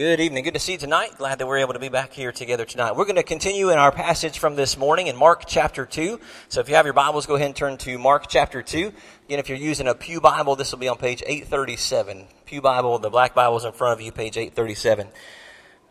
Good 0.00 0.20
evening. 0.20 0.44
Good 0.44 0.54
to 0.54 0.60
see 0.60 0.72
you 0.72 0.78
tonight. 0.78 1.18
Glad 1.18 1.40
that 1.40 1.46
we're 1.46 1.58
able 1.58 1.74
to 1.74 1.78
be 1.78 1.90
back 1.90 2.14
here 2.14 2.32
together 2.32 2.64
tonight. 2.64 2.96
We're 2.96 3.04
going 3.04 3.16
to 3.16 3.22
continue 3.22 3.68
in 3.68 3.76
our 3.76 3.92
passage 3.92 4.38
from 4.38 4.56
this 4.56 4.78
morning 4.78 5.08
in 5.08 5.16
Mark 5.16 5.44
chapter 5.46 5.84
2. 5.84 6.18
So 6.48 6.60
if 6.60 6.70
you 6.70 6.76
have 6.76 6.86
your 6.86 6.94
Bibles, 6.94 7.26
go 7.26 7.34
ahead 7.34 7.48
and 7.48 7.54
turn 7.54 7.76
to 7.76 7.98
Mark 7.98 8.24
chapter 8.26 8.62
2. 8.62 8.94
Again, 9.26 9.38
if 9.38 9.50
you're 9.50 9.58
using 9.58 9.86
a 9.86 9.94
Pew 9.94 10.18
Bible, 10.22 10.56
this 10.56 10.72
will 10.72 10.78
be 10.78 10.88
on 10.88 10.96
page 10.96 11.22
837. 11.26 12.24
Pew 12.46 12.62
Bible, 12.62 12.98
the 12.98 13.10
black 13.10 13.34
Bible 13.34 13.58
is 13.58 13.66
in 13.66 13.72
front 13.72 14.00
of 14.00 14.02
you, 14.02 14.10
page 14.10 14.38
837. 14.38 15.06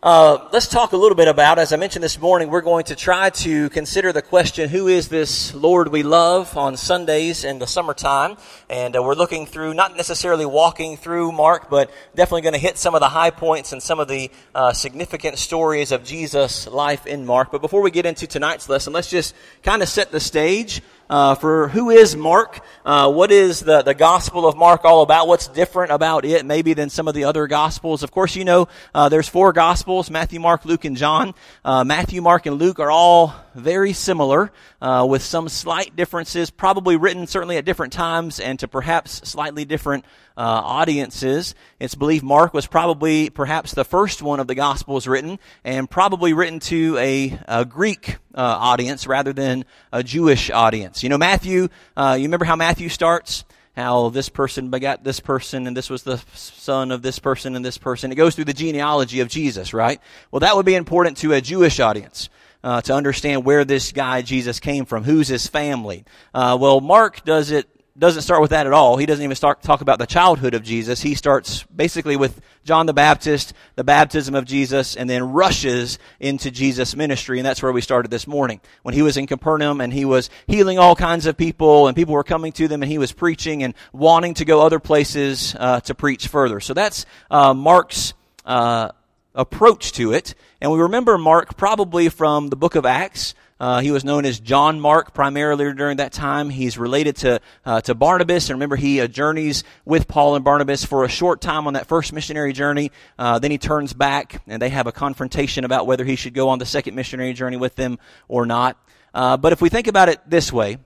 Uh, 0.01 0.47
let's 0.53 0.69
talk 0.69 0.93
a 0.93 0.97
little 0.97 1.13
bit 1.13 1.27
about, 1.27 1.59
as 1.59 1.73
I 1.73 1.75
mentioned 1.75 2.05
this 2.05 2.21
morning, 2.21 2.49
we're 2.49 2.61
going 2.61 2.85
to 2.85 2.95
try 2.95 3.31
to 3.31 3.69
consider 3.71 4.13
the 4.13 4.21
question, 4.21 4.69
who 4.69 4.87
is 4.87 5.09
this 5.09 5.53
Lord 5.53 5.89
we 5.89 6.03
love 6.03 6.55
on 6.55 6.77
Sundays 6.77 7.43
in 7.43 7.59
the 7.59 7.67
summertime? 7.67 8.37
And 8.69 8.95
uh, 8.95 9.03
we're 9.03 9.15
looking 9.15 9.45
through, 9.45 9.73
not 9.73 9.97
necessarily 9.97 10.45
walking 10.45 10.95
through 10.95 11.33
Mark, 11.33 11.69
but 11.69 11.91
definitely 12.15 12.43
going 12.43 12.53
to 12.53 12.59
hit 12.59 12.77
some 12.77 12.95
of 12.95 13.01
the 13.01 13.09
high 13.09 13.31
points 13.31 13.73
and 13.73 13.83
some 13.83 13.99
of 13.99 14.07
the 14.07 14.31
uh, 14.55 14.71
significant 14.71 15.37
stories 15.37 15.91
of 15.91 16.05
Jesus' 16.05 16.65
life 16.65 17.05
in 17.05 17.25
Mark. 17.25 17.51
But 17.51 17.59
before 17.59 17.81
we 17.81 17.91
get 17.91 18.05
into 18.05 18.25
tonight's 18.25 18.69
lesson, 18.69 18.93
let's 18.93 19.09
just 19.09 19.35
kind 19.63 19.81
of 19.81 19.89
set 19.89 20.13
the 20.13 20.21
stage 20.21 20.81
uh, 21.09 21.35
for 21.35 21.67
who 21.69 21.89
is 21.89 22.15
Mark, 22.15 22.61
uh, 22.85 23.11
what 23.11 23.31
is 23.31 23.61
the, 23.61 23.81
the 23.81 23.93
Gospel 23.93 24.47
of 24.47 24.55
Mark 24.55 24.85
all 24.85 25.01
about, 25.01 25.27
what's 25.27 25.47
different 25.47 25.91
about 25.91 26.25
it 26.25 26.45
maybe 26.45 26.73
than 26.73 26.89
some 26.89 27.07
of 27.07 27.13
the 27.13 27.23
other 27.23 27.47
Gospels. 27.47 28.03
Of 28.03 28.11
course, 28.11 28.35
you 28.35 28.45
know 28.45 28.67
uh, 28.93 29.09
there's 29.09 29.27
four 29.27 29.53
Gospels, 29.53 30.09
Matthew, 30.11 30.39
Mark, 30.39 30.65
Luke, 30.65 30.85
and 30.85 30.95
John. 30.95 31.33
Uh, 31.65 31.83
Matthew, 31.83 32.21
Mark, 32.21 32.45
and 32.45 32.57
Luke 32.57 32.79
are 32.79 32.91
all 32.91 33.33
very 33.55 33.93
similar 33.93 34.51
uh, 34.81 35.05
with 35.09 35.23
some 35.23 35.49
slight 35.49 35.95
differences, 35.95 36.49
probably 36.49 36.95
written 36.95 37.27
certainly 37.27 37.57
at 37.57 37.65
different 37.65 37.93
times 37.93 38.39
and 38.39 38.59
to 38.59 38.67
perhaps 38.67 39.27
slightly 39.27 39.65
different 39.65 40.05
uh, 40.37 40.41
audiences. 40.41 41.53
It's 41.79 41.95
believed 41.95 42.23
Mark 42.23 42.53
was 42.53 42.65
probably 42.65 43.29
perhaps 43.29 43.73
the 43.73 43.83
first 43.83 44.21
one 44.21 44.39
of 44.39 44.47
the 44.47 44.55
Gospels 44.55 45.07
written, 45.07 45.37
and 45.65 45.89
probably 45.89 46.33
written 46.33 46.59
to 46.61 46.97
a, 46.97 47.39
a 47.47 47.65
Greek 47.65 48.17
uh, 48.39 48.41
audience 48.41 49.05
rather 49.05 49.33
than 49.33 49.65
a 49.91 50.01
Jewish 50.01 50.49
audience. 50.49 51.03
You 51.03 51.09
know, 51.09 51.17
Matthew, 51.17 51.67
uh, 51.97 52.15
you 52.17 52.23
remember 52.23 52.45
how 52.45 52.55
Matthew 52.55 52.87
starts? 52.87 53.43
How 53.75 54.09
this 54.09 54.29
person 54.29 54.69
begat 54.69 55.03
this 55.03 55.19
person, 55.19 55.67
and 55.67 55.75
this 55.75 55.89
was 55.89 56.03
the 56.03 56.17
son 56.33 56.91
of 56.91 57.01
this 57.01 57.19
person 57.19 57.55
and 57.57 57.65
this 57.65 57.77
person. 57.77 58.11
It 58.11 58.15
goes 58.15 58.35
through 58.35 58.45
the 58.45 58.53
genealogy 58.53 59.19
of 59.19 59.27
Jesus, 59.27 59.73
right? 59.73 60.01
Well, 60.31 60.39
that 60.39 60.55
would 60.55 60.65
be 60.65 60.75
important 60.75 61.17
to 61.17 61.33
a 61.33 61.41
Jewish 61.41 61.79
audience. 61.79 62.29
Uh, 62.61 62.81
to 62.81 62.93
understand 62.93 63.45
where 63.45 63.63
this 63.63 63.93
guy 63.93 64.21
Jesus 64.21 64.59
came 64.59 64.83
from, 64.83 65.05
who's 65.05 65.29
his 65.29 65.47
family. 65.47 66.03
Uh, 66.33 66.57
well, 66.59 66.81
Mark 66.81 67.23
does 67.23 67.51
it 67.51 67.69
doesn't 67.99 68.21
start 68.21 68.41
with 68.41 68.51
that 68.51 68.65
at 68.65 68.73
all. 68.73 68.97
He 68.97 69.05
doesn't 69.05 69.23
even 69.23 69.35
start 69.35 69.61
talk 69.61 69.81
about 69.81 69.99
the 69.99 70.07
childhood 70.07 70.53
of 70.53 70.63
Jesus. 70.63 71.01
He 71.01 71.15
starts 71.15 71.63
basically 71.63 72.15
with 72.15 72.39
John 72.63 72.85
the 72.85 72.93
Baptist, 72.93 73.53
the 73.75 73.83
baptism 73.83 74.35
of 74.35 74.45
Jesus, 74.45 74.95
and 74.95 75.09
then 75.09 75.33
rushes 75.33 75.99
into 76.19 76.49
Jesus' 76.49 76.95
ministry. 76.95 77.39
And 77.39 77.45
that's 77.45 77.61
where 77.61 77.71
we 77.71 77.81
started 77.81 78.09
this 78.09 78.25
morning. 78.25 78.61
When 78.83 78.93
he 78.93 79.01
was 79.01 79.17
in 79.17 79.27
Capernaum 79.27 79.81
and 79.81 79.93
he 79.93 80.05
was 80.05 80.29
healing 80.47 80.79
all 80.79 80.95
kinds 80.95 81.25
of 81.25 81.35
people 81.35 81.87
and 81.87 81.95
people 81.95 82.13
were 82.13 82.23
coming 82.23 82.53
to 82.53 82.67
them 82.67 82.81
and 82.81 82.91
he 82.91 82.97
was 82.97 83.11
preaching 83.11 83.63
and 83.63 83.73
wanting 83.91 84.33
to 84.35 84.45
go 84.45 84.61
other 84.61 84.79
places 84.79 85.55
uh, 85.59 85.81
to 85.81 85.93
preach 85.93 86.27
further. 86.27 86.59
So 86.61 86.73
that's 86.73 87.05
uh, 87.29 87.53
Mark's 87.53 88.13
uh, 88.45 88.91
approach 89.35 89.91
to 89.93 90.13
it. 90.13 90.35
And 90.61 90.71
we 90.71 90.79
remember 90.79 91.17
Mark 91.17 91.57
probably 91.57 92.09
from 92.09 92.47
the 92.47 92.55
book 92.55 92.75
of 92.75 92.85
Acts. 92.85 93.35
Uh, 93.59 93.81
he 93.81 93.91
was 93.91 94.05
known 94.05 94.23
as 94.23 94.39
John 94.39 94.79
Mark 94.79 95.13
primarily 95.13 95.73
during 95.73 95.97
that 95.97 96.13
time. 96.13 96.49
He's 96.49 96.77
related 96.77 97.17
to 97.17 97.41
uh, 97.65 97.81
to 97.81 97.93
Barnabas, 97.93 98.49
and 98.49 98.55
remember 98.55 98.77
he 98.77 99.01
uh, 99.01 99.07
journeys 99.07 99.65
with 99.83 100.07
Paul 100.07 100.35
and 100.35 100.45
Barnabas 100.45 100.85
for 100.85 101.03
a 101.03 101.09
short 101.09 101.41
time 101.41 101.67
on 101.67 101.73
that 101.73 101.87
first 101.87 102.13
missionary 102.13 102.53
journey. 102.53 102.91
Uh, 103.17 103.39
then 103.39 103.51
he 103.51 103.57
turns 103.57 103.91
back, 103.91 104.41
and 104.47 104.61
they 104.61 104.69
have 104.69 104.87
a 104.87 104.93
confrontation 104.93 105.65
about 105.65 105.87
whether 105.87 106.05
he 106.05 106.15
should 106.15 106.33
go 106.33 106.49
on 106.49 106.59
the 106.59 106.65
second 106.65 106.95
missionary 106.95 107.33
journey 107.33 107.57
with 107.57 107.75
them 107.75 107.99
or 108.29 108.45
not. 108.45 108.77
Uh, 109.13 109.35
but 109.35 109.51
if 109.51 109.61
we 109.61 109.67
think 109.67 109.87
about 109.87 110.07
it 110.07 110.21
this 110.25 110.53
way, 110.53 110.77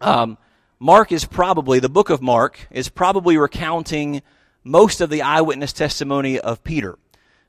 um, 0.00 0.38
Mark 0.78 1.12
is 1.12 1.26
probably 1.26 1.80
the 1.80 1.90
book 1.90 2.08
of 2.08 2.22
Mark 2.22 2.66
is 2.70 2.88
probably 2.88 3.36
recounting 3.36 4.22
most 4.64 5.02
of 5.02 5.10
the 5.10 5.20
eyewitness 5.20 5.74
testimony 5.74 6.40
of 6.40 6.64
Peter. 6.64 6.98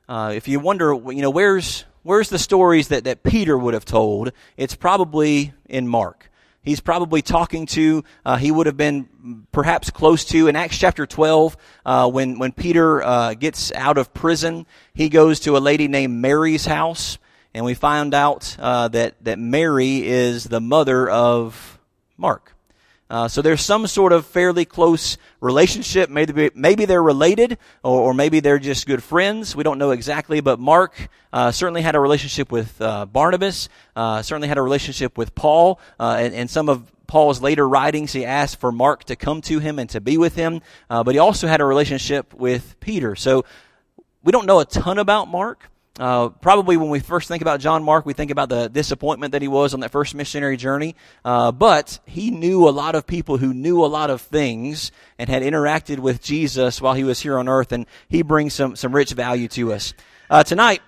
Uh, 0.09 0.33
if 0.35 0.49
you 0.49 0.59
wonder, 0.59 0.93
you 0.93 1.21
know, 1.21 1.29
where's 1.29 1.85
where's 2.03 2.29
the 2.29 2.39
stories 2.39 2.89
that, 2.89 3.03
that 3.05 3.23
Peter 3.23 3.57
would 3.57 3.73
have 3.73 3.85
told? 3.85 4.31
It's 4.57 4.75
probably 4.75 5.53
in 5.67 5.87
Mark. 5.87 6.29
He's 6.63 6.79
probably 6.79 7.23
talking 7.23 7.65
to, 7.67 8.03
uh, 8.23 8.37
he 8.37 8.51
would 8.51 8.67
have 8.67 8.77
been 8.77 9.47
perhaps 9.51 9.89
close 9.89 10.25
to, 10.25 10.47
in 10.47 10.55
Acts 10.55 10.77
chapter 10.77 11.07
12, 11.07 11.57
uh, 11.85 12.09
when, 12.09 12.37
when 12.37 12.51
Peter 12.51 13.01
uh, 13.01 13.33
gets 13.33 13.71
out 13.71 13.97
of 13.97 14.13
prison, 14.13 14.67
he 14.93 15.09
goes 15.09 15.39
to 15.41 15.57
a 15.57 15.59
lady 15.59 15.87
named 15.87 16.13
Mary's 16.13 16.65
house, 16.65 17.17
and 17.55 17.65
we 17.65 17.73
find 17.73 18.13
out 18.13 18.55
uh, 18.59 18.87
that, 18.89 19.15
that 19.23 19.39
Mary 19.39 20.07
is 20.07 20.43
the 20.43 20.61
mother 20.61 21.09
of 21.09 21.79
Mark. 22.15 22.53
Uh, 23.11 23.27
so 23.27 23.41
there's 23.41 23.61
some 23.61 23.87
sort 23.87 24.13
of 24.13 24.25
fairly 24.25 24.63
close 24.63 25.17
relationship. 25.41 26.09
Maybe, 26.09 26.49
maybe 26.55 26.85
they're 26.85 27.03
related, 27.03 27.57
or, 27.83 27.99
or, 27.99 28.13
maybe 28.13 28.39
they're 28.39 28.57
just 28.57 28.87
good 28.87 29.03
friends. 29.03 29.53
We 29.53 29.65
don't 29.65 29.77
know 29.77 29.91
exactly. 29.91 30.39
But 30.39 30.61
Mark 30.61 31.09
uh, 31.33 31.51
certainly 31.51 31.81
had 31.81 31.95
a 31.95 31.99
relationship 31.99 32.53
with 32.53 32.81
uh, 32.81 33.05
Barnabas. 33.05 33.67
Uh, 33.97 34.21
certainly 34.21 34.47
had 34.47 34.57
a 34.57 34.61
relationship 34.61 35.17
with 35.17 35.35
Paul. 35.35 35.81
Uh, 35.99 36.15
and, 36.19 36.33
and, 36.33 36.49
some 36.49 36.69
of 36.69 36.89
Paul's 37.05 37.41
later 37.41 37.67
writings, 37.67 38.13
he 38.13 38.23
asked 38.23 38.61
for 38.61 38.71
Mark 38.71 39.03
to 39.05 39.17
come 39.17 39.41
to 39.41 39.59
him 39.59 39.77
and 39.77 39.89
to 39.89 39.99
be 39.99 40.17
with 40.17 40.35
him. 40.35 40.61
But 40.87 41.09
he 41.09 41.19
also 41.19 41.47
had 41.47 41.59
a 41.59 41.65
relationship 41.65 42.33
with 42.33 42.79
Peter. 42.79 43.17
So 43.17 43.43
we 44.23 44.31
don't 44.31 44.45
know 44.45 44.61
a 44.61 44.65
ton 44.65 44.97
about 44.97 45.27
Mark. 45.27 45.70
Uh, 45.99 46.29
probably 46.29 46.77
when 46.77 46.89
we 46.89 46.99
first 46.99 47.27
think 47.27 47.41
about 47.41 47.59
John 47.59 47.83
Mark, 47.83 48.05
we 48.05 48.13
think 48.13 48.31
about 48.31 48.49
the 48.49 48.69
disappointment 48.69 49.33
that 49.33 49.41
he 49.41 49.47
was 49.47 49.73
on 49.73 49.81
that 49.81 49.91
first 49.91 50.15
missionary 50.15 50.55
journey. 50.55 50.95
Uh, 51.25 51.51
but 51.51 51.99
he 52.05 52.31
knew 52.31 52.67
a 52.67 52.71
lot 52.71 52.95
of 52.95 53.05
people 53.05 53.37
who 53.37 53.53
knew 53.53 53.83
a 53.83 53.87
lot 53.87 54.09
of 54.09 54.21
things 54.21 54.91
and 55.19 55.29
had 55.29 55.43
interacted 55.43 55.99
with 55.99 56.21
Jesus 56.21 56.81
while 56.81 56.93
he 56.93 57.03
was 57.03 57.19
here 57.19 57.37
on 57.37 57.49
earth, 57.49 57.71
and 57.71 57.85
he 58.07 58.21
brings 58.21 58.53
some, 58.53 58.75
some 58.75 58.95
rich 58.95 59.11
value 59.11 59.47
to 59.49 59.73
us. 59.73 59.93
Uh, 60.29 60.43
tonight, 60.43 60.81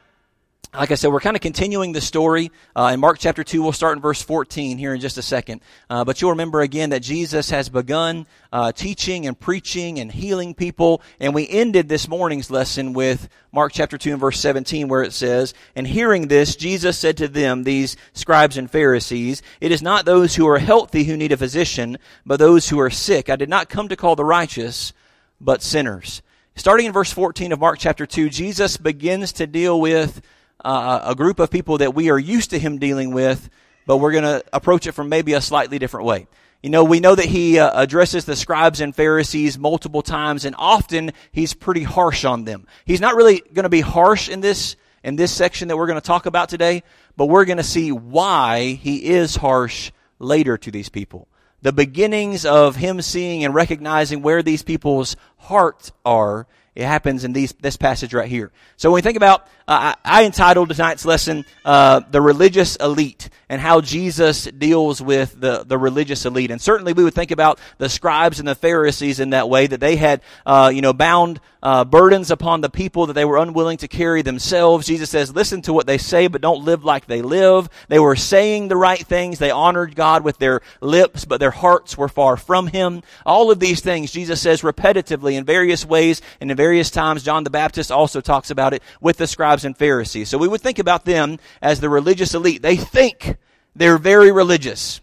like 0.76 0.90
I 0.90 0.96
said, 0.96 1.12
we're 1.12 1.20
kind 1.20 1.36
of 1.36 1.42
continuing 1.42 1.92
the 1.92 2.02
story. 2.02 2.52
Uh, 2.76 2.92
in 2.94 3.00
Mark 3.00 3.20
chapter 3.20 3.44
2, 3.44 3.62
we'll 3.62 3.74
start 3.74 3.96
in 3.96 4.02
verse 4.02 4.24
14 4.24 4.80
here 4.80 4.94
in 4.96 5.00
just 5.00 5.20
a 5.20 5.22
second. 5.22 5.62
Uh, 5.88 6.04
but 6.04 6.20
you'll 6.20 6.32
remember 6.32 6.62
again 6.62 6.90
that 6.90 7.04
Jesus 7.04 7.52
has 7.52 7.70
begun 7.70 8.26
uh, 8.52 8.72
teaching 8.72 9.28
and 9.28 9.40
preaching 9.40 10.00
and 10.00 10.12
healing 10.12 10.56
people. 10.56 11.04
And 11.20 11.36
we 11.36 11.48
ended 11.48 11.90
this 11.90 12.08
morning's 12.08 12.50
lesson 12.50 12.94
with 12.94 13.30
Mark 13.52 13.72
chapter 13.72 14.00
2 14.00 14.14
and 14.14 14.20
verse 14.20 14.40
17 14.40 14.88
where 14.88 15.04
it 15.04 15.14
says, 15.14 15.54
And 15.76 15.86
hearing 15.86 16.28
this, 16.28 16.56
Jesus 16.56 16.98
said 16.98 17.18
to 17.18 17.28
them, 17.28 17.64
these 17.64 17.96
scribes 18.14 18.58
and 18.58 18.70
Pharisees, 18.70 19.44
It 19.62 19.72
is 19.72 19.84
not 19.84 20.06
those 20.06 20.36
who 20.36 20.48
are 20.48 20.58
healthy 20.58 21.04
who 21.04 21.18
need 21.18 21.32
a 21.32 21.38
physician, 21.38 22.00
but 22.26 22.40
those 22.40 22.70
who 22.70 22.80
are 22.80 22.90
sick. 22.90 23.30
I 23.30 23.36
did 23.36 23.50
not 23.50 23.70
come 23.70 23.90
to 23.90 23.96
call 23.96 24.16
the 24.16 24.26
righteous, 24.26 24.92
but 25.40 25.62
sinners. 25.62 26.24
Starting 26.56 26.88
in 26.88 26.94
verse 26.94 27.12
14 27.12 27.52
of 27.52 27.60
Mark 27.60 27.78
chapter 27.78 28.08
2, 28.08 28.30
Jesus 28.30 28.78
begins 28.78 29.34
to 29.34 29.46
deal 29.46 29.80
with 29.80 30.22
uh, 30.64 31.02
a 31.04 31.16
group 31.16 31.40
of 31.40 31.50
people 31.50 31.80
that 31.80 31.94
we 31.94 32.10
are 32.10 32.20
used 32.20 32.52
to 32.52 32.60
him 32.60 32.80
dealing 32.80 33.14
with, 33.14 33.50
but 33.86 33.98
we're 33.98 34.12
going 34.12 34.24
to 34.24 34.44
approach 34.54 34.88
it 34.88 34.94
from 34.94 35.10
maybe 35.10 35.34
a 35.34 35.42
slightly 35.42 35.80
different 35.80 36.06
way. 36.06 36.28
You 36.62 36.70
know, 36.70 36.86
we 36.86 37.02
know 37.02 37.14
that 37.14 37.26
he 37.26 37.60
uh, 37.60 37.72
addresses 37.74 38.24
the 38.24 38.38
scribes 38.38 38.80
and 38.80 38.96
Pharisees 38.96 39.60
multiple 39.60 40.02
times, 40.02 40.46
and 40.46 40.56
often 40.58 41.12
he's 41.34 41.54
pretty 41.54 41.84
harsh 41.84 42.24
on 42.24 42.46
them. 42.46 42.68
He's 42.86 43.02
not 43.02 43.16
really 43.16 43.42
going 43.54 43.64
to 43.64 43.70
be 43.70 43.82
harsh 43.82 44.30
in 44.30 44.40
this 44.40 44.78
in 45.04 45.18
this 45.18 45.34
section 45.34 45.68
that 45.68 45.76
we're 45.76 45.88
going 45.88 46.00
to 46.00 46.08
talk 46.08 46.26
about 46.26 46.48
today, 46.48 46.82
but 47.18 47.26
we're 47.26 47.44
going 47.44 47.58
to 47.58 47.64
see 47.64 47.92
why 47.92 48.80
he 48.82 49.04
is 49.04 49.36
harsh 49.36 49.92
later 50.18 50.58
to 50.58 50.72
these 50.72 50.88
people. 50.88 51.28
The 51.62 51.74
beginnings 51.74 52.46
of 52.46 52.78
him 52.78 53.02
seeing 53.02 53.44
and 53.44 53.54
recognizing 53.54 54.22
where 54.22 54.42
these 54.42 54.64
people's 54.64 55.18
hearts 55.38 55.92
are 56.06 56.48
it 56.76 56.86
happens 56.86 57.24
in 57.24 57.34
these, 57.34 57.54
this 57.54 57.78
passage 57.78 58.14
right 58.14 58.30
here. 58.30 58.52
So 58.78 58.90
when 58.90 58.96
we 58.96 59.02
think 59.02 59.18
about, 59.18 59.42
uh, 59.68 59.94
I, 60.06 60.22
I, 60.22 60.26
entitled 60.26 60.70
tonight's 60.70 61.06
lesson, 61.06 61.46
uh, 61.64 62.02
The 62.10 62.20
Religious 62.20 62.76
Elite 62.78 63.30
and 63.54 63.62
how 63.62 63.82
Jesus 63.82 64.46
deals 64.46 65.00
with 65.00 65.40
the, 65.40 65.64
the 65.64 65.78
religious 65.78 66.26
elite. 66.26 66.50
And 66.50 66.60
certainly 66.60 66.94
we 66.94 67.04
would 67.04 67.14
think 67.14 67.30
about 67.30 67.60
the 67.78 67.88
scribes 67.88 68.40
and 68.40 68.48
the 68.48 68.56
Pharisees 68.56 69.20
in 69.20 69.30
that 69.30 69.48
way, 69.48 69.68
that 69.68 69.80
they 69.80 69.96
had, 69.96 70.22
uh, 70.44 70.72
you 70.74 70.82
know, 70.82 70.92
bound 70.92 71.40
uh, 71.62 71.86
burdens 71.86 72.32
upon 72.32 72.62
the 72.62 72.70
people 72.70 73.06
that 73.06 73.14
they 73.14 73.24
were 73.24 73.38
unwilling 73.38 73.78
to 73.78 73.88
carry 73.88 74.24
themselves. 74.24 74.88
Jesus 74.88 75.10
says, 75.12 75.34
listen 75.34 75.62
to 75.62 75.72
what 75.72 75.86
they 75.86 76.00
say, 76.00 76.28
but 76.28 76.42
don't 76.42 76.66
live 76.66 76.84
like 76.84 77.06
they 77.06 77.22
live. 77.22 77.70
They 77.90 78.00
were 78.00 78.16
saying 78.16 78.70
the 78.70 78.76
right 78.76 79.00
things. 79.00 79.38
They 79.38 79.52
honored 79.52 79.96
God 79.96 80.24
with 80.24 80.40
their 80.40 80.62
lips, 80.82 81.24
but 81.24 81.40
their 81.40 81.52
hearts 81.52 81.96
were 81.96 82.10
far 82.10 82.38
from 82.38 82.68
Him. 82.68 83.04
All 83.24 83.52
of 83.52 83.60
these 83.60 83.82
things, 83.82 84.12
Jesus 84.12 84.42
says 84.42 84.62
repetitively 84.62 85.34
in 85.34 85.46
various 85.46 85.86
ways 85.86 86.22
and 86.42 86.50
in 86.50 86.58
various 86.58 86.63
times. 86.92 87.24
John 87.24 87.44
the 87.44 87.50
Baptist 87.50 87.92
also 87.92 88.22
talks 88.22 88.50
about 88.50 88.74
it 88.74 88.84
with 89.02 89.18
the 89.18 89.28
scribes 89.28 89.66
and 89.66 89.78
Pharisees. 89.78 90.30
So 90.30 90.38
we 90.38 90.48
would 90.48 90.62
think 90.62 90.80
about 90.80 91.06
them 91.06 91.40
as 91.62 91.80
the 91.80 91.90
religious 91.90 92.34
elite. 92.34 92.62
They 92.62 92.76
think 92.76 93.38
they're 93.76 93.98
very 93.98 94.32
religious. 94.32 95.02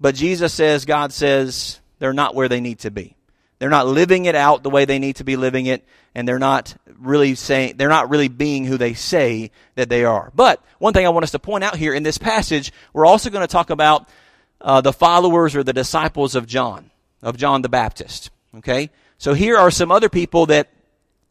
But 0.00 0.14
Jesus 0.14 0.52
says, 0.52 0.84
God 0.84 1.12
says, 1.12 1.80
they're 1.98 2.12
not 2.12 2.34
where 2.34 2.48
they 2.48 2.60
need 2.60 2.80
to 2.80 2.90
be. 2.90 3.16
they're 3.62 3.70
not 3.70 3.86
living 3.86 4.24
it 4.24 4.34
out 4.34 4.64
the 4.64 4.70
way 4.70 4.84
they 4.86 4.98
need 4.98 5.14
to 5.14 5.22
be 5.22 5.36
living 5.36 5.66
it, 5.66 5.84
and 6.16 6.26
they're 6.26 6.40
not 6.40 6.74
really 6.98 7.36
saying, 7.36 7.76
they're 7.76 7.88
not 7.88 8.10
really 8.10 8.26
being 8.26 8.64
who 8.64 8.76
they 8.76 8.92
say 8.92 9.52
that 9.76 9.88
they 9.88 10.04
are. 10.04 10.32
But 10.34 10.60
one 10.80 10.92
thing 10.92 11.06
I 11.06 11.10
want 11.10 11.22
us 11.22 11.30
to 11.30 11.38
point 11.38 11.62
out 11.62 11.76
here 11.76 11.94
in 11.94 12.02
this 12.02 12.18
passage, 12.18 12.72
we're 12.92 13.06
also 13.06 13.30
going 13.30 13.46
to 13.46 13.52
talk 13.52 13.70
about 13.70 14.08
uh, 14.60 14.80
the 14.80 14.92
followers 14.92 15.54
or 15.54 15.62
the 15.62 15.72
disciples 15.72 16.34
of 16.34 16.44
John, 16.44 16.90
of 17.22 17.36
John 17.36 17.62
the 17.62 17.68
Baptist. 17.68 18.30
Okay? 18.56 18.90
So 19.22 19.34
here 19.34 19.56
are 19.56 19.70
some 19.70 19.92
other 19.92 20.08
people 20.08 20.46
that 20.46 20.68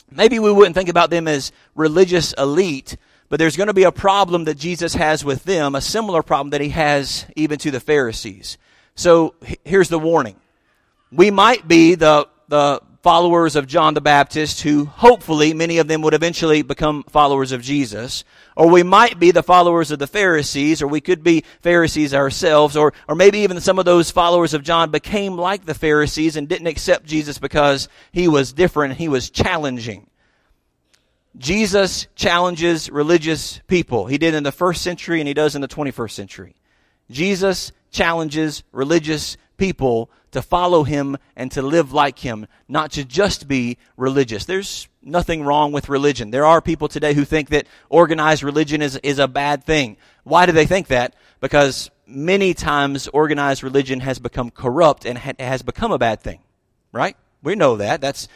maybe 0.09 0.39
we 0.39 0.49
wouldn't 0.49 0.75
think 0.75 0.87
about 0.87 1.09
them 1.09 1.27
as 1.27 1.51
religious 1.75 2.31
elite, 2.37 2.95
but 3.27 3.37
there's 3.37 3.57
going 3.57 3.67
to 3.67 3.73
be 3.73 3.83
a 3.83 3.91
problem 3.91 4.45
that 4.45 4.57
Jesus 4.57 4.93
has 4.93 5.25
with 5.25 5.43
them, 5.43 5.75
a 5.75 5.81
similar 5.81 6.23
problem 6.23 6.51
that 6.51 6.61
he 6.61 6.69
has 6.69 7.25
even 7.35 7.59
to 7.59 7.69
the 7.69 7.81
Pharisees. 7.81 8.57
So 8.95 9.35
here's 9.65 9.89
the 9.89 9.99
warning. 9.99 10.37
We 11.11 11.31
might 11.31 11.67
be 11.67 11.95
the, 11.95 12.29
the 12.47 12.81
followers 13.01 13.55
of 13.55 13.67
John 13.67 13.93
the 13.93 14.01
Baptist 14.01 14.61
who 14.61 14.85
hopefully 14.85 15.53
many 15.53 15.79
of 15.79 15.87
them 15.87 16.01
would 16.03 16.13
eventually 16.13 16.61
become 16.61 17.03
followers 17.03 17.51
of 17.51 17.61
Jesus. 17.61 18.23
Or 18.55 18.69
we 18.69 18.83
might 18.83 19.19
be 19.19 19.31
the 19.31 19.41
followers 19.41 19.91
of 19.91 19.99
the 19.99 20.07
Pharisees, 20.07 20.81
or 20.81 20.87
we 20.87 21.01
could 21.01 21.23
be 21.23 21.43
Pharisees 21.61 22.13
ourselves, 22.13 22.77
or, 22.77 22.93
or 23.07 23.15
maybe 23.15 23.39
even 23.39 23.59
some 23.59 23.79
of 23.79 23.85
those 23.85 24.11
followers 24.11 24.53
of 24.53 24.63
John 24.63 24.91
became 24.91 25.35
like 25.35 25.65
the 25.65 25.73
Pharisees 25.73 26.35
and 26.35 26.47
didn't 26.47 26.67
accept 26.67 27.05
Jesus 27.05 27.39
because 27.39 27.89
he 28.11 28.27
was 28.27 28.53
different, 28.53 28.95
he 28.95 29.07
was 29.07 29.29
challenging. 29.29 30.07
Jesus 31.37 32.07
challenges 32.15 32.89
religious 32.89 33.61
people. 33.67 34.05
He 34.05 34.17
did 34.17 34.35
in 34.35 34.43
the 34.43 34.51
first 34.51 34.81
century 34.81 35.21
and 35.21 35.27
he 35.27 35.33
does 35.33 35.55
in 35.55 35.61
the 35.61 35.67
21st 35.67 36.11
century. 36.11 36.55
Jesus 37.09 37.71
challenges 37.89 38.63
religious 38.71 39.37
people 39.61 40.09
to 40.31 40.41
follow 40.41 40.83
him 40.83 41.15
and 41.35 41.51
to 41.51 41.61
live 41.61 41.93
like 41.93 42.17
him, 42.17 42.47
not 42.67 42.93
to 42.93 43.05
just 43.05 43.47
be 43.47 43.77
religious. 43.95 44.45
There's 44.45 44.87
nothing 45.03 45.43
wrong 45.43 45.71
with 45.71 45.87
religion. 45.87 46.31
There 46.31 46.47
are 46.47 46.61
people 46.61 46.87
today 46.87 47.13
who 47.13 47.25
think 47.25 47.49
that 47.49 47.67
organized 47.87 48.41
religion 48.41 48.81
is, 48.81 48.95
is 49.03 49.19
a 49.19 49.27
bad 49.27 49.63
thing. 49.63 49.97
Why 50.23 50.47
do 50.47 50.51
they 50.51 50.65
think 50.65 50.87
that? 50.87 51.13
Because 51.41 51.91
many 52.07 52.55
times 52.55 53.07
organized 53.09 53.61
religion 53.61 53.99
has 53.99 54.17
become 54.17 54.49
corrupt 54.49 55.05
and 55.05 55.19
ha- 55.19 55.33
has 55.37 55.61
become 55.61 55.91
a 55.91 55.99
bad 55.99 56.21
thing. 56.21 56.39
Right? 56.91 57.15
We 57.43 57.53
know 57.53 57.77
that. 57.77 58.01
That's 58.01 58.27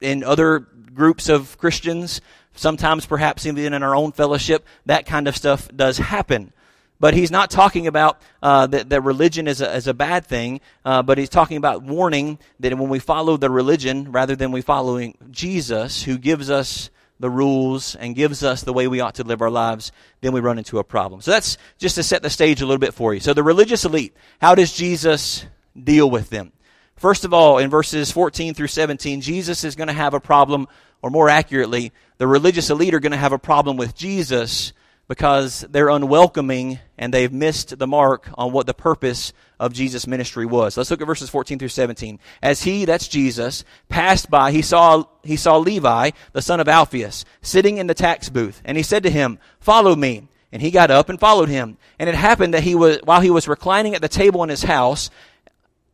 in 0.00 0.24
other 0.24 0.58
groups 0.58 1.28
of 1.28 1.56
Christians. 1.56 2.20
Sometimes 2.56 3.06
perhaps 3.06 3.46
even 3.46 3.72
in 3.72 3.82
our 3.84 3.94
own 3.94 4.10
fellowship, 4.10 4.66
that 4.86 5.06
kind 5.06 5.28
of 5.28 5.36
stuff 5.36 5.68
does 5.68 5.98
happen. 5.98 6.52
But 7.00 7.14
he's 7.14 7.30
not 7.30 7.50
talking 7.50 7.86
about 7.86 8.20
uh, 8.42 8.66
that, 8.68 8.88
that 8.90 9.02
religion 9.02 9.48
is 9.48 9.60
a, 9.60 9.74
is 9.74 9.86
a 9.86 9.94
bad 9.94 10.26
thing, 10.26 10.60
uh, 10.84 11.02
but 11.02 11.18
he's 11.18 11.28
talking 11.28 11.56
about 11.56 11.82
warning 11.82 12.38
that 12.60 12.76
when 12.78 12.88
we 12.88 12.98
follow 12.98 13.36
the 13.36 13.50
religion 13.50 14.12
rather 14.12 14.36
than 14.36 14.52
we 14.52 14.62
following 14.62 15.16
Jesus, 15.30 16.02
who 16.02 16.18
gives 16.18 16.50
us 16.50 16.90
the 17.20 17.30
rules 17.30 17.94
and 17.94 18.14
gives 18.14 18.42
us 18.42 18.62
the 18.62 18.72
way 18.72 18.88
we 18.88 19.00
ought 19.00 19.16
to 19.16 19.24
live 19.24 19.42
our 19.42 19.50
lives, 19.50 19.92
then 20.20 20.32
we 20.32 20.40
run 20.40 20.58
into 20.58 20.78
a 20.78 20.84
problem. 20.84 21.20
So 21.20 21.30
that's 21.30 21.58
just 21.78 21.94
to 21.96 22.02
set 22.02 22.22
the 22.22 22.30
stage 22.30 22.60
a 22.60 22.66
little 22.66 22.78
bit 22.78 22.94
for 22.94 23.14
you. 23.14 23.20
So 23.20 23.34
the 23.34 23.42
religious 23.42 23.84
elite, 23.84 24.16
how 24.40 24.54
does 24.54 24.72
Jesus 24.72 25.46
deal 25.80 26.10
with 26.10 26.30
them? 26.30 26.52
First 26.96 27.24
of 27.24 27.34
all, 27.34 27.58
in 27.58 27.70
verses 27.70 28.10
14 28.10 28.54
through 28.54 28.68
17, 28.68 29.20
Jesus 29.20 29.64
is 29.64 29.74
going 29.74 29.88
to 29.88 29.94
have 29.94 30.14
a 30.14 30.20
problem, 30.20 30.68
or 31.02 31.10
more 31.10 31.28
accurately, 31.28 31.92
the 32.18 32.26
religious 32.26 32.70
elite 32.70 32.94
are 32.94 33.00
going 33.00 33.12
to 33.12 33.18
have 33.18 33.32
a 33.32 33.38
problem 33.38 33.76
with 33.76 33.94
Jesus 33.96 34.72
because 35.08 35.60
they're 35.70 35.90
unwelcoming 35.90 36.78
and 36.96 37.12
they've 37.12 37.32
missed 37.32 37.78
the 37.78 37.86
mark 37.86 38.28
on 38.34 38.52
what 38.52 38.66
the 38.66 38.74
purpose 38.74 39.32
of 39.60 39.72
Jesus' 39.72 40.06
ministry 40.06 40.46
was. 40.46 40.76
Let's 40.76 40.90
look 40.90 41.00
at 41.00 41.06
verses 41.06 41.30
14 41.30 41.58
through 41.58 41.68
17. 41.68 42.18
As 42.42 42.62
he, 42.62 42.84
that's 42.84 43.08
Jesus, 43.08 43.64
passed 43.88 44.30
by, 44.30 44.50
he 44.50 44.62
saw, 44.62 45.04
he 45.22 45.36
saw 45.36 45.58
Levi, 45.58 46.10
the 46.32 46.42
son 46.42 46.60
of 46.60 46.68
Alphaeus, 46.68 47.24
sitting 47.42 47.78
in 47.78 47.86
the 47.86 47.94
tax 47.94 48.28
booth, 48.28 48.62
and 48.64 48.76
he 48.76 48.82
said 48.82 49.02
to 49.02 49.10
him, 49.10 49.38
Follow 49.60 49.94
me. 49.94 50.28
And 50.52 50.62
he 50.62 50.70
got 50.70 50.92
up 50.92 51.08
and 51.08 51.18
followed 51.18 51.48
him. 51.48 51.78
And 51.98 52.08
it 52.08 52.14
happened 52.14 52.54
that 52.54 52.62
he 52.62 52.76
was, 52.76 53.00
while 53.02 53.20
he 53.20 53.30
was 53.30 53.48
reclining 53.48 53.96
at 53.96 54.00
the 54.00 54.08
table 54.08 54.44
in 54.44 54.48
his 54.48 54.62
house, 54.62 55.10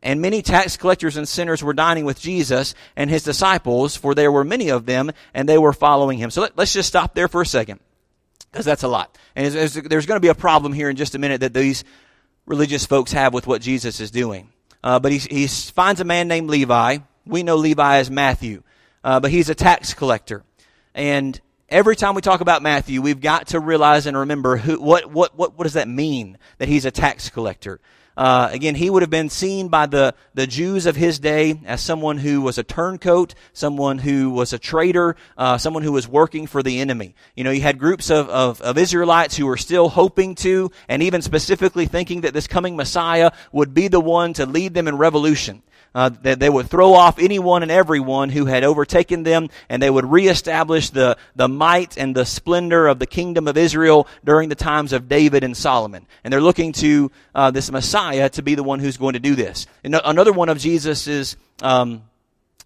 and 0.03 0.21
many 0.21 0.43
tax 0.43 0.77
collectors 0.77 1.17
and 1.17 1.27
sinners 1.27 1.63
were 1.63 1.73
dining 1.73 2.05
with 2.05 2.19
Jesus 2.19 2.75
and 2.95 3.09
his 3.09 3.23
disciples, 3.23 3.95
for 3.95 4.13
there 4.13 4.31
were 4.31 4.43
many 4.43 4.69
of 4.69 4.85
them, 4.85 5.11
and 5.33 5.49
they 5.49 5.57
were 5.57 5.73
following 5.73 6.19
him. 6.19 6.29
So 6.29 6.41
let, 6.41 6.59
us 6.59 6.73
just 6.73 6.89
stop 6.89 7.15
there 7.15 7.27
for 7.27 7.41
a 7.41 7.45
second 7.45 7.79
because 8.51 8.65
that's 8.65 8.83
a 8.83 8.87
lot. 8.87 9.17
And 9.35 9.53
there's, 9.53 9.73
there's 9.73 10.05
going 10.05 10.17
to 10.17 10.21
be 10.21 10.27
a 10.27 10.35
problem 10.35 10.73
here 10.73 10.89
in 10.89 10.95
just 10.95 11.15
a 11.15 11.19
minute 11.19 11.41
that 11.41 11.53
these 11.53 11.83
religious 12.45 12.85
folks 12.85 13.11
have 13.13 13.33
with 13.33 13.47
what 13.47 13.61
Jesus 13.61 13.99
is 13.99 14.11
doing. 14.11 14.49
Uh, 14.83 14.99
but 14.99 15.11
he, 15.11 15.19
he 15.19 15.47
finds 15.47 16.01
a 16.01 16.03
man 16.03 16.27
named 16.27 16.49
Levi. 16.49 16.97
We 17.25 17.43
know 17.43 17.55
Levi 17.55 17.97
as 17.97 18.09
Matthew, 18.09 18.63
uh, 19.03 19.19
but 19.19 19.31
he's 19.31 19.49
a 19.49 19.55
tax 19.55 19.93
collector. 19.93 20.43
And 20.93 21.39
every 21.69 21.95
time 21.95 22.15
we 22.15 22.21
talk 22.21 22.41
about 22.41 22.61
Matthew, 22.61 23.01
we've 23.01 23.21
got 23.21 23.47
to 23.47 23.59
realize 23.59 24.05
and 24.05 24.17
remember 24.17 24.57
who, 24.57 24.81
what, 24.81 25.09
what, 25.09 25.35
what, 25.35 25.57
what 25.57 25.63
does 25.63 25.73
that 25.73 25.87
mean 25.87 26.37
that 26.57 26.67
he's 26.67 26.85
a 26.85 26.91
tax 26.91 27.29
collector? 27.29 27.79
Uh, 28.21 28.49
again, 28.51 28.75
he 28.75 28.87
would 28.87 29.01
have 29.01 29.09
been 29.09 29.31
seen 29.31 29.67
by 29.67 29.87
the, 29.87 30.13
the 30.35 30.45
Jews 30.45 30.85
of 30.85 30.95
his 30.95 31.17
day 31.17 31.59
as 31.65 31.81
someone 31.81 32.19
who 32.19 32.39
was 32.41 32.59
a 32.59 32.63
turncoat, 32.63 33.33
someone 33.51 33.97
who 33.97 34.29
was 34.29 34.53
a 34.53 34.59
traitor, 34.59 35.15
uh, 35.39 35.57
someone 35.57 35.81
who 35.81 35.91
was 35.91 36.07
working 36.07 36.45
for 36.45 36.61
the 36.61 36.81
enemy. 36.81 37.15
You 37.35 37.43
know, 37.43 37.49
you 37.49 37.61
had 37.61 37.79
groups 37.79 38.11
of, 38.11 38.29
of, 38.29 38.61
of 38.61 38.77
Israelites 38.77 39.35
who 39.35 39.47
were 39.47 39.57
still 39.57 39.89
hoping 39.89 40.35
to, 40.35 40.69
and 40.87 41.01
even 41.01 41.23
specifically 41.23 41.87
thinking 41.87 42.21
that 42.21 42.35
this 42.35 42.45
coming 42.45 42.75
Messiah 42.75 43.31
would 43.51 43.73
be 43.73 43.87
the 43.87 43.99
one 43.99 44.33
to 44.33 44.45
lead 44.45 44.75
them 44.75 44.87
in 44.87 44.99
revolution 44.99 45.63
uh, 45.93 46.09
that 46.21 46.39
they 46.39 46.49
would 46.49 46.69
throw 46.69 46.93
off 46.93 47.19
anyone 47.19 47.63
and 47.63 47.71
everyone 47.71 48.29
who 48.29 48.45
had 48.45 48.63
overtaken 48.63 49.23
them, 49.23 49.49
and 49.69 49.81
they 49.81 49.89
would 49.89 50.05
reestablish 50.05 50.89
the, 50.89 51.17
the 51.35 51.47
might 51.47 51.97
and 51.97 52.15
the 52.15 52.25
splendor 52.25 52.87
of 52.87 52.99
the 52.99 53.05
kingdom 53.05 53.47
of 53.47 53.57
Israel 53.57 54.07
during 54.23 54.49
the 54.49 54.55
times 54.55 54.93
of 54.93 55.09
David 55.09 55.43
and 55.43 55.55
Solomon. 55.55 56.05
And 56.23 56.31
they're 56.31 56.41
looking 56.41 56.71
to 56.73 57.11
uh, 57.35 57.51
this 57.51 57.71
Messiah 57.71 58.29
to 58.29 58.41
be 58.41 58.55
the 58.55 58.63
one 58.63 58.79
who's 58.79 58.97
going 58.97 59.13
to 59.13 59.19
do 59.19 59.35
this. 59.35 59.67
And 59.83 59.99
another 60.05 60.31
one 60.31 60.49
of 60.49 60.59
Jesus's 60.59 61.35
um, 61.61 62.03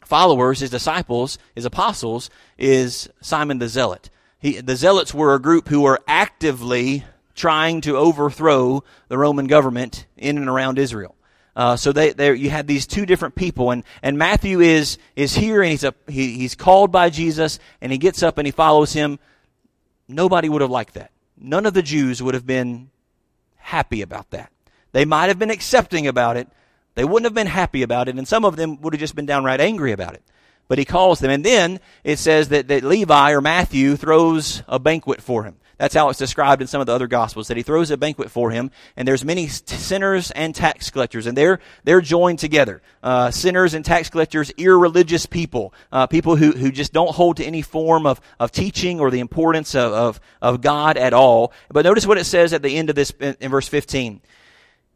followers, 0.04 0.60
his 0.60 0.70
disciples, 0.70 1.38
his 1.56 1.66
apostles, 1.66 2.30
is 2.58 3.10
Simon 3.22 3.58
the 3.58 3.68
Zealot. 3.68 4.10
He, 4.40 4.62
the 4.62 4.76
Zealots 4.76 5.14
were 5.14 5.34
a 5.34 5.42
group 5.42 5.68
who 5.68 5.82
were 5.82 6.00
actively 6.08 7.04
trying 7.34 7.82
to 7.82 7.98
overthrow 7.98 8.84
the 9.08 9.18
Roman 9.18 9.48
government 9.48 10.06
in 10.16 10.38
and 10.38 10.48
around 10.48 10.78
Israel. 10.78 11.15
Uh, 11.56 11.78
so 11.78 11.92
they, 11.92 12.12
there 12.12 12.34
you 12.34 12.50
have 12.50 12.68
these 12.68 12.86
two 12.86 13.06
different 13.06 13.36
people, 13.36 13.72
and, 13.72 13.84
and 14.04 14.18
Matthew 14.18 14.60
is 14.60 14.98
is 15.16 15.34
here, 15.36 15.62
and 15.62 15.72
he's 15.72 15.86
a, 15.86 15.94
he, 16.08 16.34
he's 16.34 16.54
called 16.54 16.92
by 16.92 17.10
Jesus, 17.10 17.60
and 17.80 17.92
he 17.92 17.98
gets 17.98 18.22
up 18.22 18.38
and 18.38 18.46
he 18.46 18.52
follows 18.52 18.92
him. 18.92 19.20
Nobody 20.08 20.50
would 20.50 20.62
have 20.62 20.72
liked 20.72 20.96
that. 20.96 21.12
None 21.38 21.66
of 21.66 21.74
the 21.74 21.82
Jews 21.82 22.22
would 22.22 22.34
have 22.34 22.46
been 22.46 22.90
happy 23.56 24.02
about 24.02 24.32
that. 24.32 24.52
They 24.92 25.06
might 25.06 25.28
have 25.28 25.40
been 25.40 25.50
accepting 25.50 26.08
about 26.08 26.38
it. 26.38 26.48
They 26.96 27.04
wouldn't 27.04 27.26
have 27.26 27.34
been 27.34 27.48
happy 27.48 27.84
about 27.84 28.08
it, 28.08 28.16
and 28.16 28.28
some 28.28 28.46
of 28.46 28.56
them 28.58 28.82
would 28.82 28.94
have 28.94 29.00
just 29.00 29.16
been 29.16 29.26
downright 29.26 29.62
angry 29.62 29.92
about 29.92 30.14
it. 30.14 30.24
But 30.68 30.78
he 30.78 30.86
calls 30.86 31.20
them, 31.20 31.32
and 31.32 31.44
then 31.44 31.80
it 32.04 32.20
says 32.20 32.50
that, 32.50 32.68
that 32.68 32.84
Levi 32.84 33.32
or 33.32 33.42
Matthew 33.42 33.96
throws 33.96 34.64
a 34.68 34.80
banquet 34.80 35.22
for 35.22 35.44
him. 35.44 35.58
That's 35.78 35.94
how 35.94 36.10
it's 36.10 36.20
described 36.20 36.62
in 36.62 36.68
some 36.68 36.80
of 36.80 36.88
the 36.88 36.94
other 36.94 37.08
gospels 37.08 37.50
that 37.50 37.58
he 37.58 37.64
throws 37.64 37.92
a 37.92 37.98
banquet 37.98 38.32
for 38.32 38.52
him, 38.52 38.72
and 38.96 39.08
there's 39.08 39.26
many 39.26 39.48
sinners 39.48 40.32
and 40.32 40.56
tax 40.56 40.90
collectors, 40.90 41.28
and 41.28 41.38
they're 41.38 41.60
they're 41.84 42.02
joined 42.02 42.40
together. 42.40 42.82
Uh, 43.04 43.30
sinners 43.32 43.74
and 43.74 43.84
tax 43.84 44.10
collectors, 44.10 44.52
irreligious 44.58 45.26
people, 45.26 45.74
uh, 45.92 46.08
people 46.08 46.38
who 46.38 46.52
who 46.52 46.72
just 46.72 46.94
don't 46.94 47.14
hold 47.14 47.38
to 47.38 47.46
any 47.46 47.62
form 47.62 48.06
of 48.06 48.22
of 48.40 48.52
teaching 48.52 49.00
or 49.00 49.12
the 49.12 49.20
importance 49.20 49.76
of 49.76 49.92
of, 49.92 50.20
of 50.42 50.62
God 50.62 50.98
at 50.98 51.14
all. 51.14 51.52
But 51.70 51.86
notice 51.86 52.08
what 52.08 52.18
it 52.18 52.26
says 52.26 52.54
at 52.54 52.62
the 52.62 52.78
end 52.78 52.90
of 52.90 52.96
this 52.96 53.12
in, 53.20 53.36
in 53.40 53.52
verse 53.52 53.68
15. 53.68 54.22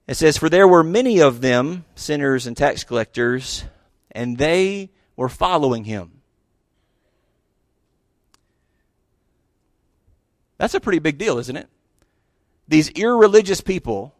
It 0.08 0.16
says, 0.16 0.38
"For 0.38 0.50
there 0.50 0.68
were 0.68 0.84
many 0.84 1.20
of 1.20 1.42
them, 1.42 1.86
sinners 1.96 2.48
and 2.48 2.56
tax 2.56 2.84
collectors, 2.84 3.66
and 4.12 4.38
they 4.38 4.92
were 5.18 5.30
following 5.30 5.84
him." 5.84 6.19
That's 10.60 10.76
a 10.76 10.80
pretty 10.80 11.00
big 11.00 11.18
deal, 11.18 11.40
isn't 11.40 11.56
it? 11.56 11.68
These 12.68 12.90
irreligious 12.92 13.62
people 13.62 14.14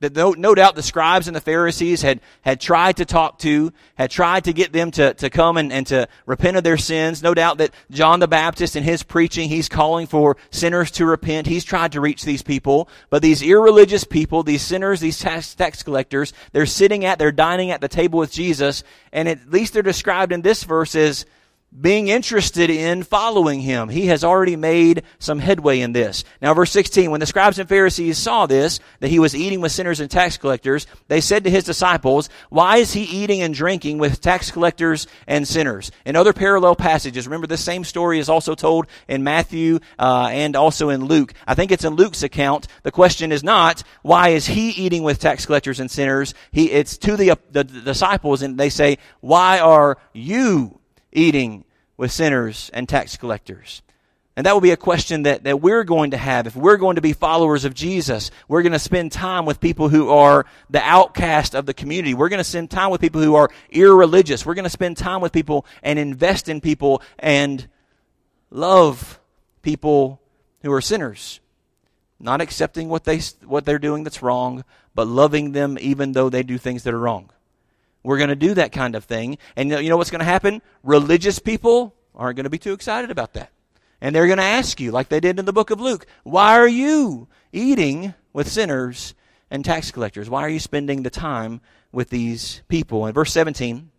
that 0.00 0.14
no, 0.14 0.30
no, 0.32 0.54
doubt 0.54 0.76
the 0.76 0.82
scribes 0.82 1.26
and 1.26 1.34
the 1.34 1.40
Pharisees 1.40 2.02
had, 2.02 2.20
had 2.42 2.60
tried 2.60 2.98
to 2.98 3.04
talk 3.04 3.38
to, 3.40 3.72
had 3.96 4.10
tried 4.10 4.44
to 4.44 4.52
get 4.52 4.72
them 4.72 4.92
to, 4.92 5.14
to 5.14 5.28
come 5.28 5.56
and, 5.56 5.72
and 5.72 5.86
to 5.88 6.08
repent 6.24 6.56
of 6.56 6.62
their 6.62 6.76
sins. 6.76 7.22
No 7.22 7.34
doubt 7.34 7.58
that 7.58 7.74
John 7.90 8.20
the 8.20 8.28
Baptist 8.28 8.76
in 8.76 8.84
his 8.84 9.02
preaching, 9.02 9.48
he's 9.48 9.68
calling 9.68 10.06
for 10.06 10.36
sinners 10.50 10.92
to 10.92 11.06
repent. 11.06 11.48
He's 11.48 11.64
tried 11.64 11.92
to 11.92 12.00
reach 12.00 12.24
these 12.24 12.42
people. 12.42 12.88
But 13.10 13.22
these 13.22 13.42
irreligious 13.42 14.04
people, 14.04 14.44
these 14.44 14.62
sinners, 14.62 15.00
these 15.00 15.18
tax, 15.18 15.54
tax 15.56 15.82
collectors, 15.82 16.32
they're 16.52 16.66
sitting 16.66 17.04
at, 17.04 17.18
they're 17.18 17.32
dining 17.32 17.72
at 17.72 17.80
the 17.80 17.88
table 17.88 18.20
with 18.20 18.30
Jesus, 18.30 18.84
and 19.12 19.28
at 19.28 19.50
least 19.50 19.72
they're 19.72 19.82
described 19.82 20.30
in 20.30 20.42
this 20.42 20.62
verse 20.62 20.94
as 20.94 21.26
being 21.78 22.08
interested 22.08 22.70
in 22.70 23.02
following 23.02 23.60
him. 23.60 23.88
He 23.88 24.06
has 24.06 24.24
already 24.24 24.56
made 24.56 25.02
some 25.18 25.38
headway 25.38 25.80
in 25.80 25.92
this. 25.92 26.24
Now, 26.40 26.54
verse 26.54 26.72
16, 26.72 27.10
when 27.10 27.20
the 27.20 27.26
scribes 27.26 27.58
and 27.58 27.68
Pharisees 27.68 28.16
saw 28.16 28.46
this, 28.46 28.80
that 29.00 29.10
he 29.10 29.18
was 29.18 29.34
eating 29.34 29.60
with 29.60 29.72
sinners 29.72 30.00
and 30.00 30.10
tax 30.10 30.38
collectors, 30.38 30.86
they 31.08 31.20
said 31.20 31.44
to 31.44 31.50
his 31.50 31.64
disciples, 31.64 32.30
Why 32.48 32.78
is 32.78 32.94
he 32.94 33.02
eating 33.02 33.42
and 33.42 33.54
drinking 33.54 33.98
with 33.98 34.20
tax 34.20 34.50
collectors 34.50 35.06
and 35.26 35.46
sinners? 35.46 35.90
In 36.06 36.16
other 36.16 36.32
parallel 36.32 36.74
passages, 36.74 37.26
remember 37.26 37.46
this 37.46 37.64
same 37.64 37.84
story 37.84 38.18
is 38.18 38.30
also 38.30 38.54
told 38.54 38.86
in 39.06 39.22
Matthew 39.22 39.78
uh, 39.98 40.28
and 40.32 40.56
also 40.56 40.88
in 40.88 41.04
Luke. 41.04 41.34
I 41.46 41.54
think 41.54 41.70
it's 41.70 41.84
in 41.84 41.94
Luke's 41.94 42.22
account. 42.22 42.66
The 42.82 42.90
question 42.90 43.30
is 43.30 43.44
not, 43.44 43.82
Why 44.02 44.30
is 44.30 44.46
he 44.46 44.70
eating 44.70 45.02
with 45.02 45.20
tax 45.20 45.44
collectors 45.44 45.80
and 45.80 45.90
sinners? 45.90 46.32
He, 46.50 46.70
it's 46.70 46.96
to 46.98 47.16
the, 47.16 47.38
the, 47.50 47.64
the 47.64 47.82
disciples, 47.82 48.40
and 48.40 48.58
they 48.58 48.70
say, 48.70 48.96
Why 49.20 49.58
are 49.58 49.98
you 50.14 50.77
eating 51.18 51.64
with 51.96 52.12
sinners 52.12 52.70
and 52.72 52.88
tax 52.88 53.16
collectors? 53.16 53.82
And 54.38 54.46
that 54.46 54.52
will 54.52 54.60
be 54.60 54.70
a 54.70 54.76
question 54.76 55.24
that, 55.24 55.42
that 55.42 55.60
we're 55.60 55.82
going 55.82 56.12
to 56.12 56.16
have. 56.16 56.46
If 56.46 56.54
we're 56.54 56.76
going 56.76 56.94
to 56.94 57.02
be 57.02 57.12
followers 57.12 57.64
of 57.64 57.74
Jesus, 57.74 58.30
we're 58.46 58.62
going 58.62 58.72
to 58.72 58.78
spend 58.78 59.10
time 59.10 59.46
with 59.46 59.58
people 59.58 59.88
who 59.88 60.10
are 60.10 60.46
the 60.70 60.80
outcast 60.80 61.56
of 61.56 61.66
the 61.66 61.74
community. 61.74 62.14
We're 62.14 62.28
going 62.28 62.38
to 62.38 62.44
spend 62.44 62.70
time 62.70 62.90
with 62.92 63.00
people 63.00 63.20
who 63.20 63.34
are 63.34 63.50
irreligious. 63.68 64.46
We're 64.46 64.54
going 64.54 64.62
to 64.62 64.70
spend 64.70 64.96
time 64.96 65.20
with 65.20 65.32
people 65.32 65.66
and 65.82 65.98
invest 65.98 66.48
in 66.48 66.60
people 66.60 67.02
and 67.18 67.66
love 68.48 69.18
people 69.62 70.20
who 70.62 70.72
are 70.72 70.80
sinners. 70.80 71.40
Not 72.20 72.40
accepting 72.40 72.88
what, 72.88 73.02
they, 73.02 73.18
what 73.44 73.64
they're 73.64 73.80
doing 73.80 74.04
that's 74.04 74.22
wrong, 74.22 74.62
but 74.94 75.08
loving 75.08 75.50
them 75.50 75.78
even 75.80 76.12
though 76.12 76.30
they 76.30 76.44
do 76.44 76.58
things 76.58 76.84
that 76.84 76.94
are 76.94 76.98
wrong. 77.00 77.30
We're 78.02 78.18
going 78.18 78.30
to 78.30 78.36
do 78.36 78.54
that 78.54 78.72
kind 78.72 78.94
of 78.94 79.04
thing. 79.04 79.38
And 79.56 79.70
you 79.70 79.88
know 79.88 79.96
what's 79.96 80.10
going 80.10 80.20
to 80.20 80.24
happen? 80.24 80.62
Religious 80.82 81.38
people 81.38 81.94
aren't 82.14 82.36
going 82.36 82.44
to 82.44 82.50
be 82.50 82.58
too 82.58 82.72
excited 82.72 83.10
about 83.10 83.34
that. 83.34 83.50
And 84.00 84.14
they're 84.14 84.26
going 84.26 84.38
to 84.38 84.44
ask 84.44 84.80
you, 84.80 84.92
like 84.92 85.08
they 85.08 85.20
did 85.20 85.38
in 85.38 85.44
the 85.44 85.52
book 85.52 85.70
of 85.70 85.80
Luke, 85.80 86.06
why 86.22 86.56
are 86.56 86.68
you 86.68 87.28
eating 87.52 88.14
with 88.32 88.48
sinners 88.48 89.14
and 89.50 89.64
tax 89.64 89.90
collectors? 89.90 90.30
Why 90.30 90.42
are 90.42 90.48
you 90.48 90.60
spending 90.60 91.02
the 91.02 91.10
time 91.10 91.60
with 91.90 92.10
these 92.10 92.62
people? 92.68 93.06
In 93.06 93.14
verse 93.14 93.32
17, 93.32 93.90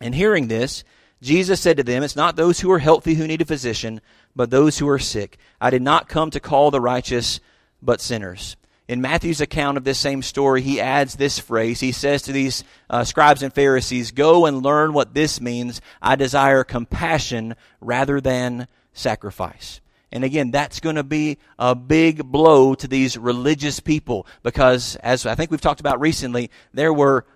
and 0.00 0.14
hearing 0.14 0.48
this, 0.48 0.84
Jesus 1.22 1.60
said 1.60 1.76
to 1.76 1.82
them, 1.82 2.02
It's 2.02 2.16
not 2.16 2.36
those 2.36 2.60
who 2.60 2.70
are 2.70 2.78
healthy 2.78 3.14
who 3.14 3.26
need 3.26 3.42
a 3.42 3.46
physician, 3.46 4.00
but 4.34 4.50
those 4.50 4.78
who 4.78 4.88
are 4.88 4.98
sick. 4.98 5.38
I 5.60 5.70
did 5.70 5.82
not 5.82 6.08
come 6.08 6.30
to 6.30 6.40
call 6.40 6.70
the 6.70 6.80
righteous, 6.80 7.40
but 7.82 8.00
sinners. 8.00 8.56
In 8.90 9.00
Matthew's 9.00 9.40
account 9.40 9.76
of 9.76 9.84
this 9.84 10.00
same 10.00 10.20
story, 10.20 10.62
he 10.62 10.80
adds 10.80 11.14
this 11.14 11.38
phrase. 11.38 11.78
He 11.78 11.92
says 11.92 12.22
to 12.22 12.32
these 12.32 12.64
uh, 12.90 13.04
scribes 13.04 13.40
and 13.40 13.54
Pharisees, 13.54 14.10
Go 14.10 14.46
and 14.46 14.64
learn 14.64 14.92
what 14.92 15.14
this 15.14 15.40
means. 15.40 15.80
I 16.02 16.16
desire 16.16 16.64
compassion 16.64 17.54
rather 17.80 18.20
than 18.20 18.66
sacrifice. 18.92 19.80
And 20.10 20.24
again, 20.24 20.50
that's 20.50 20.80
going 20.80 20.96
to 20.96 21.04
be 21.04 21.38
a 21.56 21.76
big 21.76 22.24
blow 22.24 22.74
to 22.74 22.88
these 22.88 23.16
religious 23.16 23.78
people 23.78 24.26
because, 24.42 24.96
as 24.96 25.24
I 25.24 25.36
think 25.36 25.52
we've 25.52 25.60
talked 25.60 25.78
about 25.78 26.00
recently, 26.00 26.50
there 26.74 26.92
were 26.92 27.26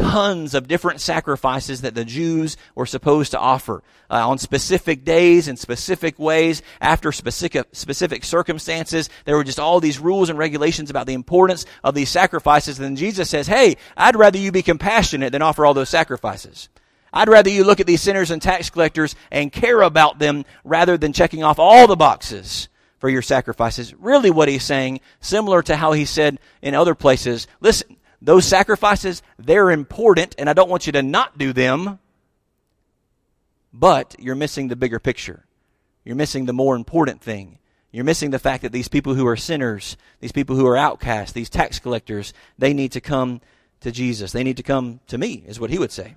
tons 0.00 0.54
of 0.54 0.68
different 0.68 1.00
sacrifices 1.00 1.82
that 1.82 1.94
the 1.94 2.04
Jews 2.04 2.56
were 2.74 2.86
supposed 2.86 3.32
to 3.32 3.38
offer 3.38 3.82
uh, 4.10 4.28
on 4.28 4.38
specific 4.38 5.04
days 5.04 5.48
and 5.48 5.58
specific 5.58 6.18
ways 6.18 6.62
after 6.80 7.12
specific 7.12 7.68
specific 7.72 8.24
circumstances. 8.24 9.08
There 9.24 9.36
were 9.36 9.44
just 9.44 9.60
all 9.60 9.80
these 9.80 9.98
rules 9.98 10.30
and 10.30 10.38
regulations 10.38 10.90
about 10.90 11.06
the 11.06 11.14
importance 11.14 11.66
of 11.84 11.94
these 11.94 12.08
sacrifices. 12.08 12.78
And 12.78 12.84
then 12.84 12.96
Jesus 12.96 13.30
says, 13.30 13.46
"Hey, 13.46 13.76
I'd 13.96 14.16
rather 14.16 14.38
you 14.38 14.52
be 14.52 14.62
compassionate 14.62 15.32
than 15.32 15.42
offer 15.42 15.64
all 15.66 15.74
those 15.74 15.90
sacrifices." 15.90 16.68
I'd 17.12 17.28
rather 17.28 17.50
you 17.50 17.64
look 17.64 17.80
at 17.80 17.86
these 17.86 18.00
sinners 18.00 18.30
and 18.30 18.40
tax 18.40 18.70
collectors 18.70 19.16
and 19.30 19.52
care 19.52 19.82
about 19.82 20.20
them 20.20 20.44
rather 20.62 20.96
than 20.96 21.12
checking 21.12 21.42
off 21.42 21.58
all 21.58 21.88
the 21.88 21.96
boxes 21.96 22.68
for 22.98 23.08
your 23.08 23.22
sacrifices. 23.22 23.92
Really 23.94 24.30
what 24.30 24.48
he's 24.48 24.62
saying, 24.62 25.00
similar 25.20 25.62
to 25.62 25.76
how 25.76 25.92
he 25.92 26.04
said 26.04 26.38
in 26.62 26.74
other 26.74 26.94
places, 26.94 27.48
listen, 27.60 27.96
those 28.22 28.44
sacrifices, 28.44 29.22
they're 29.38 29.70
important, 29.70 30.34
and 30.38 30.50
I 30.50 30.52
don't 30.52 30.68
want 30.68 30.86
you 30.86 30.92
to 30.92 31.02
not 31.02 31.38
do 31.38 31.52
them, 31.52 31.98
but 33.72 34.14
you're 34.18 34.34
missing 34.34 34.68
the 34.68 34.76
bigger 34.76 34.98
picture. 34.98 35.44
You're 36.04 36.16
missing 36.16 36.46
the 36.46 36.52
more 36.52 36.76
important 36.76 37.22
thing. 37.22 37.58
You're 37.92 38.04
missing 38.04 38.30
the 38.30 38.38
fact 38.38 38.62
that 38.62 38.72
these 38.72 38.88
people 38.88 39.14
who 39.14 39.26
are 39.26 39.36
sinners, 39.36 39.96
these 40.20 40.32
people 40.32 40.56
who 40.56 40.66
are 40.66 40.76
outcasts, 40.76 41.32
these 41.32 41.50
tax 41.50 41.78
collectors, 41.78 42.32
they 42.58 42.72
need 42.72 42.92
to 42.92 43.00
come 43.00 43.40
to 43.80 43.90
Jesus. 43.90 44.32
They 44.32 44.44
need 44.44 44.58
to 44.58 44.62
come 44.62 45.00
to 45.08 45.18
me, 45.18 45.42
is 45.46 45.58
what 45.58 45.70
he 45.70 45.78
would 45.78 45.92
say. 45.92 46.14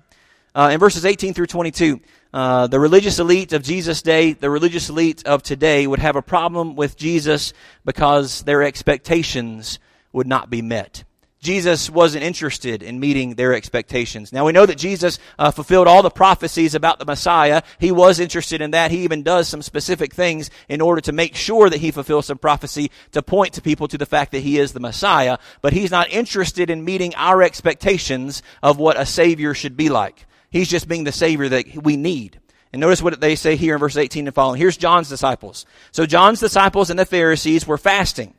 Uh, 0.54 0.70
in 0.72 0.78
verses 0.78 1.04
18 1.04 1.34
through 1.34 1.46
22, 1.46 2.00
uh, 2.32 2.68
the 2.68 2.78
religious 2.78 3.18
elite 3.18 3.52
of 3.52 3.62
Jesus' 3.64 4.02
day, 4.02 4.34
the 4.34 4.50
religious 4.50 4.88
elite 4.88 5.26
of 5.26 5.42
today 5.42 5.86
would 5.86 5.98
have 5.98 6.14
a 6.14 6.22
problem 6.22 6.76
with 6.76 6.96
Jesus 6.96 7.52
because 7.84 8.42
their 8.42 8.62
expectations 8.62 9.80
would 10.12 10.28
not 10.28 10.50
be 10.50 10.62
met. 10.62 11.02
Jesus 11.44 11.90
wasn't 11.90 12.24
interested 12.24 12.82
in 12.82 12.98
meeting 12.98 13.34
their 13.34 13.52
expectations. 13.52 14.32
Now 14.32 14.46
we 14.46 14.52
know 14.52 14.64
that 14.64 14.78
Jesus 14.78 15.18
uh, 15.38 15.50
fulfilled 15.50 15.86
all 15.86 16.02
the 16.02 16.08
prophecies 16.08 16.74
about 16.74 16.98
the 16.98 17.04
Messiah. 17.04 17.60
He 17.78 17.92
was 17.92 18.18
interested 18.18 18.62
in 18.62 18.70
that. 18.70 18.90
He 18.90 19.04
even 19.04 19.22
does 19.22 19.46
some 19.46 19.60
specific 19.60 20.14
things 20.14 20.48
in 20.70 20.80
order 20.80 21.02
to 21.02 21.12
make 21.12 21.36
sure 21.36 21.68
that 21.68 21.80
he 21.80 21.90
fulfills 21.90 22.26
some 22.26 22.38
prophecy 22.38 22.90
to 23.12 23.22
point 23.22 23.52
to 23.54 23.62
people 23.62 23.86
to 23.88 23.98
the 23.98 24.06
fact 24.06 24.32
that 24.32 24.40
he 24.40 24.58
is 24.58 24.72
the 24.72 24.80
Messiah. 24.80 25.36
But 25.60 25.74
he's 25.74 25.90
not 25.90 26.10
interested 26.10 26.70
in 26.70 26.82
meeting 26.82 27.14
our 27.14 27.42
expectations 27.42 28.42
of 28.62 28.78
what 28.78 28.98
a 28.98 29.04
Savior 29.04 29.52
should 29.52 29.76
be 29.76 29.90
like. 29.90 30.26
He's 30.50 30.70
just 30.70 30.88
being 30.88 31.04
the 31.04 31.12
Savior 31.12 31.50
that 31.50 31.84
we 31.84 31.98
need. 31.98 32.40
And 32.72 32.80
notice 32.80 33.02
what 33.02 33.20
they 33.20 33.36
say 33.36 33.56
here 33.56 33.74
in 33.74 33.80
verse 33.80 33.98
18 33.98 34.26
and 34.26 34.34
following. 34.34 34.58
Here's 34.58 34.78
John's 34.78 35.10
disciples. 35.10 35.66
So 35.92 36.06
John's 36.06 36.40
disciples 36.40 36.88
and 36.88 36.98
the 36.98 37.04
Pharisees 37.04 37.66
were 37.66 37.76
fasting. 37.78 38.34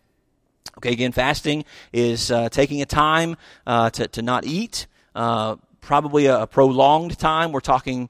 Okay, 0.77 0.91
again, 0.91 1.11
fasting 1.11 1.63
is 1.93 2.31
uh, 2.31 2.49
taking 2.49 2.81
a 2.81 2.85
time 2.85 3.37
uh, 3.65 3.89
to, 3.91 4.07
to 4.09 4.21
not 4.21 4.45
eat, 4.45 4.87
uh, 5.15 5.55
probably 5.79 6.25
a, 6.25 6.41
a, 6.41 6.47
prolonged 6.47 7.17
time. 7.17 7.51
We're 7.51 7.61
talking 7.61 8.09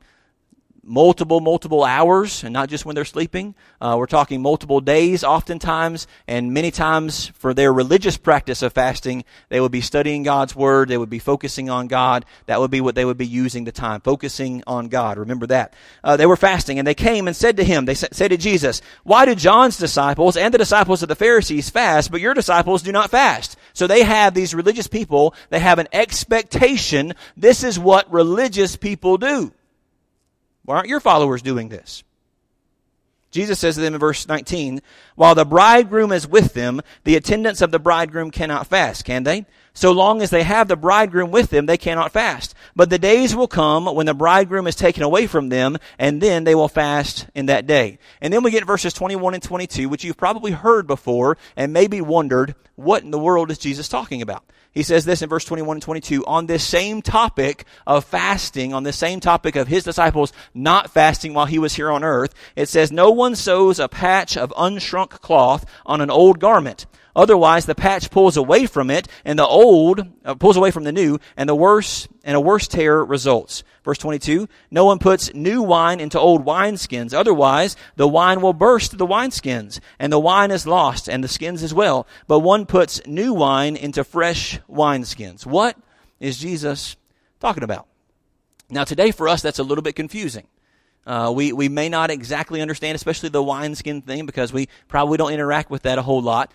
multiple, 0.86 1.42
multiple 1.42 1.84
hours, 1.84 2.44
and 2.44 2.54
not 2.54 2.70
just 2.70 2.86
when 2.86 2.94
they're 2.94 3.04
sleeping. 3.04 3.56
Uh, 3.82 3.96
we're 3.98 4.06
talking 4.06 4.42
multiple 4.42 4.80
days, 4.80 5.24
oftentimes, 5.24 6.06
and 6.28 6.54
many 6.54 6.70
times 6.70 7.28
for 7.36 7.54
their 7.56 7.74
religious 7.74 8.18
practice 8.18 8.62
of 8.62 8.72
fasting, 8.72 9.26
they 9.50 9.60
would 9.60 9.72
be 9.72 9.82
studying 9.82 10.22
God's 10.22 10.56
Word, 10.56 10.88
they 10.88 10.98
would 10.98 11.10
be 11.10 11.20
focusing 11.20 11.70
on 11.70 11.88
God. 11.88 12.24
That 12.46 12.60
would 12.60 12.70
be 12.70 12.82
what 12.82 12.94
they 12.94 13.04
would 13.04 13.18
be 13.18 13.26
using 13.26 13.64
the 13.64 13.72
time, 13.72 14.02
focusing 14.02 14.64
on 14.68 14.88
God. 14.88 15.18
Remember 15.18 15.48
that. 15.48 15.74
Uh, 16.04 16.18
they 16.18 16.28
were 16.28 16.38
fasting, 16.38 16.78
and 16.78 16.88
they 16.88 16.94
came 16.94 17.28
and 17.28 17.36
said 17.36 17.58
to 17.58 17.64
him, 17.64 17.86
they 17.86 17.96
said 17.96 18.30
to 18.30 18.38
Jesus, 18.38 18.82
Why 19.04 19.26
do 19.26 19.34
John's 19.34 19.78
disciples 19.78 20.38
and 20.38 20.54
the 20.54 20.60
disciples 20.60 21.02
of 21.02 21.10
the 21.10 21.16
Pharisees 21.16 21.72
fast, 21.72 22.12
but 22.12 22.22
your 22.22 22.36
disciples 22.36 22.84
do 22.84 22.92
not 22.92 23.10
fast? 23.10 23.58
So 23.74 23.88
they 23.88 24.04
have 24.04 24.36
these 24.36 24.54
religious 24.54 24.88
people, 24.88 25.34
they 25.50 25.60
have 25.60 25.80
an 25.80 25.88
expectation. 25.92 27.14
This 27.36 27.64
is 27.64 27.80
what 27.80 28.12
religious 28.14 28.76
people 28.76 29.18
do. 29.18 29.52
Why 30.66 30.78
aren't 30.78 30.90
your 30.90 31.00
followers 31.00 31.42
doing 31.42 31.70
this? 31.70 32.04
Jesus 33.32 33.60
says 33.60 33.76
to 33.76 33.82
them 33.82 33.94
in 33.94 34.00
verse 34.00 34.28
19, 34.28 34.82
While 35.16 35.36
the 35.36 35.46
bridegroom 35.46 36.12
is 36.12 36.28
with 36.28 36.54
them, 36.54 36.82
the 37.04 37.16
attendants 37.16 37.62
of 37.62 37.72
the 37.72 37.80
bridegroom 37.80 38.32
cannot 38.32 38.68
fast, 38.68 39.04
can 39.06 39.24
they? 39.24 39.46
So 39.76 39.92
long 39.92 40.22
as 40.22 40.30
they 40.30 40.44
have 40.44 40.70
the 40.70 40.78
bridegroom 40.78 41.32
with 41.32 41.50
them, 41.50 41.66
they 41.66 41.78
cannot 41.78 42.14
fast. 42.14 42.56
But 42.78 42.90
the 42.90 42.98
days 42.98 43.36
will 43.36 43.50
come 43.50 43.86
when 43.86 44.06
the 44.06 44.14
bridegroom 44.14 44.68
is 44.68 44.76
taken 44.76 45.04
away 45.04 45.28
from 45.28 45.50
them, 45.50 45.78
and 46.00 46.22
then 46.22 46.46
they 46.46 46.56
will 46.56 46.70
fast 46.70 47.28
in 47.36 47.48
that 47.48 47.68
day. 47.68 48.00
And 48.22 48.34
then 48.34 48.42
we 48.42 48.52
get 48.52 48.66
verses 48.66 48.94
21 48.94 49.34
and 49.34 49.44
22, 49.44 49.90
which 49.90 50.06
you've 50.06 50.16
probably 50.16 50.54
heard 50.54 50.88
before 50.88 51.38
and 51.58 51.74
maybe 51.74 52.00
wondered, 52.00 52.56
what 52.76 53.04
in 53.04 53.12
the 53.12 53.20
world 53.20 53.52
is 53.52 53.58
Jesus 53.58 53.90
talking 53.90 54.22
about? 54.22 54.46
He 54.72 54.84
says 54.84 55.04
this 55.04 55.22
in 55.22 55.30
verse 55.30 55.46
21 55.46 55.78
and 55.78 55.84
22 55.84 56.26
on 56.26 56.46
this 56.46 56.64
same 56.64 57.02
topic 57.02 57.66
of 57.86 58.06
fasting, 58.06 58.74
on 58.74 58.84
this 58.84 58.98
same 58.98 59.20
topic 59.20 59.58
of 59.58 59.68
his 59.68 59.84
disciples 59.84 60.32
not 60.54 60.90
fasting 60.90 61.34
while 61.34 61.46
he 61.46 61.60
was 61.60 61.76
here 61.76 61.92
on 61.92 62.04
earth. 62.04 62.34
It 62.56 62.70
says, 62.70 62.92
No 62.92 63.12
one 63.12 63.36
sews 63.36 63.80
a 63.80 63.90
patch 63.90 64.38
of 64.38 64.54
unshrunk 64.58 65.12
cloth 65.22 65.66
on 65.86 66.00
an 66.00 66.10
old 66.10 66.40
garment. 66.40 66.86
Otherwise, 67.16 67.66
the 67.66 67.76
patch 67.76 68.12
pulls 68.12 68.36
away 68.36 68.66
from 68.66 68.90
it, 68.90 69.08
and 69.24 69.40
the 69.40 69.46
old 69.46 70.06
uh, 70.26 70.36
pulls 70.36 70.58
away 70.58 70.70
from 70.70 70.84
the 70.84 70.92
new, 70.92 71.18
and 71.38 71.48
the 71.48 71.56
worse 71.56 72.08
and 72.24 72.36
a 72.36 72.42
worse 72.42 72.68
tear 72.68 73.04
results. 73.04 73.64
Verse 73.84 73.98
22, 74.00 74.50
no 74.72 74.84
one 74.84 75.00
puts 75.00 75.34
new 75.34 75.62
wine 75.62 76.00
into 76.00 76.20
old 76.20 76.44
wineskins. 76.44 77.14
Otherwise, 77.14 77.78
the 77.96 78.08
wine 78.08 78.42
will 78.42 78.54
burst 78.54 78.98
the 78.98 79.06
wineskins, 79.06 79.80
and 80.00 80.12
the 80.12 80.20
wine 80.20 80.52
is 80.52 80.66
lost, 80.66 81.08
and 81.08 81.24
the 81.24 81.28
skins 81.28 81.64
as 81.64 81.74
well. 81.74 82.08
But 82.28 82.40
one 82.40 82.66
puts 82.66 83.06
new 83.06 83.34
wine 83.34 83.76
into 83.76 84.04
fresh 84.04 84.60
wineskins. 84.70 85.46
What 85.46 85.78
is 86.20 86.38
Jesus 86.38 86.98
talking 87.40 87.64
about? 87.64 87.88
Now, 88.70 88.84
today 88.84 89.12
for 89.12 89.30
us, 89.30 89.42
that's 89.42 89.60
a 89.60 89.64
little 89.64 89.84
bit 89.84 89.96
confusing. 89.96 90.48
Uh, 91.06 91.32
we, 91.34 91.54
we 91.54 91.70
may 91.70 91.88
not 91.88 92.10
exactly 92.10 92.62
understand, 92.62 92.96
especially 92.96 93.30
the 93.30 93.44
wineskin 93.44 94.02
thing, 94.02 94.26
because 94.26 94.52
we 94.52 94.68
probably 94.88 95.18
don't 95.18 95.32
interact 95.32 95.70
with 95.70 95.84
that 95.84 96.00
a 96.00 96.02
whole 96.02 96.22
lot. 96.22 96.52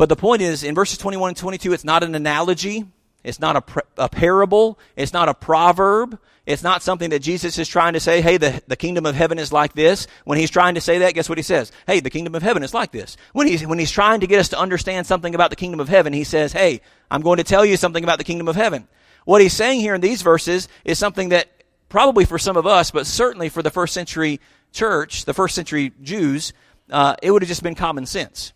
But 0.00 0.08
the 0.08 0.16
point 0.16 0.40
is, 0.40 0.64
in 0.64 0.74
verses 0.74 0.96
21 0.96 1.28
and 1.28 1.36
22, 1.36 1.74
it's 1.74 1.84
not 1.84 2.02
an 2.02 2.14
analogy. 2.14 2.86
It's 3.22 3.38
not 3.38 3.56
a, 3.56 4.04
a 4.04 4.08
parable. 4.08 4.78
It's 4.96 5.12
not 5.12 5.28
a 5.28 5.34
proverb. 5.34 6.18
It's 6.46 6.62
not 6.62 6.82
something 6.82 7.10
that 7.10 7.18
Jesus 7.18 7.58
is 7.58 7.68
trying 7.68 7.92
to 7.92 8.00
say, 8.00 8.22
hey, 8.22 8.38
the, 8.38 8.62
the 8.66 8.76
kingdom 8.76 9.04
of 9.04 9.14
heaven 9.14 9.38
is 9.38 9.52
like 9.52 9.74
this. 9.74 10.06
When 10.24 10.38
he's 10.38 10.48
trying 10.48 10.76
to 10.76 10.80
say 10.80 11.00
that, 11.00 11.12
guess 11.12 11.28
what 11.28 11.36
he 11.36 11.42
says? 11.42 11.70
Hey, 11.86 12.00
the 12.00 12.08
kingdom 12.08 12.34
of 12.34 12.42
heaven 12.42 12.62
is 12.62 12.72
like 12.72 12.92
this. 12.92 13.18
When 13.34 13.46
he's, 13.46 13.66
when 13.66 13.78
he's 13.78 13.90
trying 13.90 14.20
to 14.20 14.26
get 14.26 14.40
us 14.40 14.48
to 14.48 14.58
understand 14.58 15.06
something 15.06 15.34
about 15.34 15.50
the 15.50 15.56
kingdom 15.56 15.80
of 15.80 15.90
heaven, 15.90 16.14
he 16.14 16.24
says, 16.24 16.54
hey, 16.54 16.80
I'm 17.10 17.20
going 17.20 17.36
to 17.36 17.44
tell 17.44 17.66
you 17.66 17.76
something 17.76 18.02
about 18.02 18.16
the 18.16 18.24
kingdom 18.24 18.48
of 18.48 18.56
heaven. 18.56 18.88
What 19.26 19.42
he's 19.42 19.52
saying 19.52 19.80
here 19.80 19.94
in 19.94 20.00
these 20.00 20.22
verses 20.22 20.66
is 20.82 20.98
something 20.98 21.28
that 21.28 21.50
probably 21.90 22.24
for 22.24 22.38
some 22.38 22.56
of 22.56 22.66
us, 22.66 22.90
but 22.90 23.06
certainly 23.06 23.50
for 23.50 23.62
the 23.62 23.70
first 23.70 23.92
century 23.92 24.40
church, 24.72 25.26
the 25.26 25.34
first 25.34 25.54
century 25.54 25.92
Jews, 26.02 26.54
uh, 26.88 27.16
it 27.22 27.30
would 27.32 27.42
have 27.42 27.50
just 27.50 27.62
been 27.62 27.74
common 27.74 28.06
sense. 28.06 28.54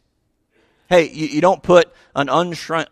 Hey, 0.88 1.08
you, 1.10 1.26
you 1.26 1.40
don't 1.40 1.62
put 1.62 1.92
an 2.14 2.28
unshrunk 2.28 2.88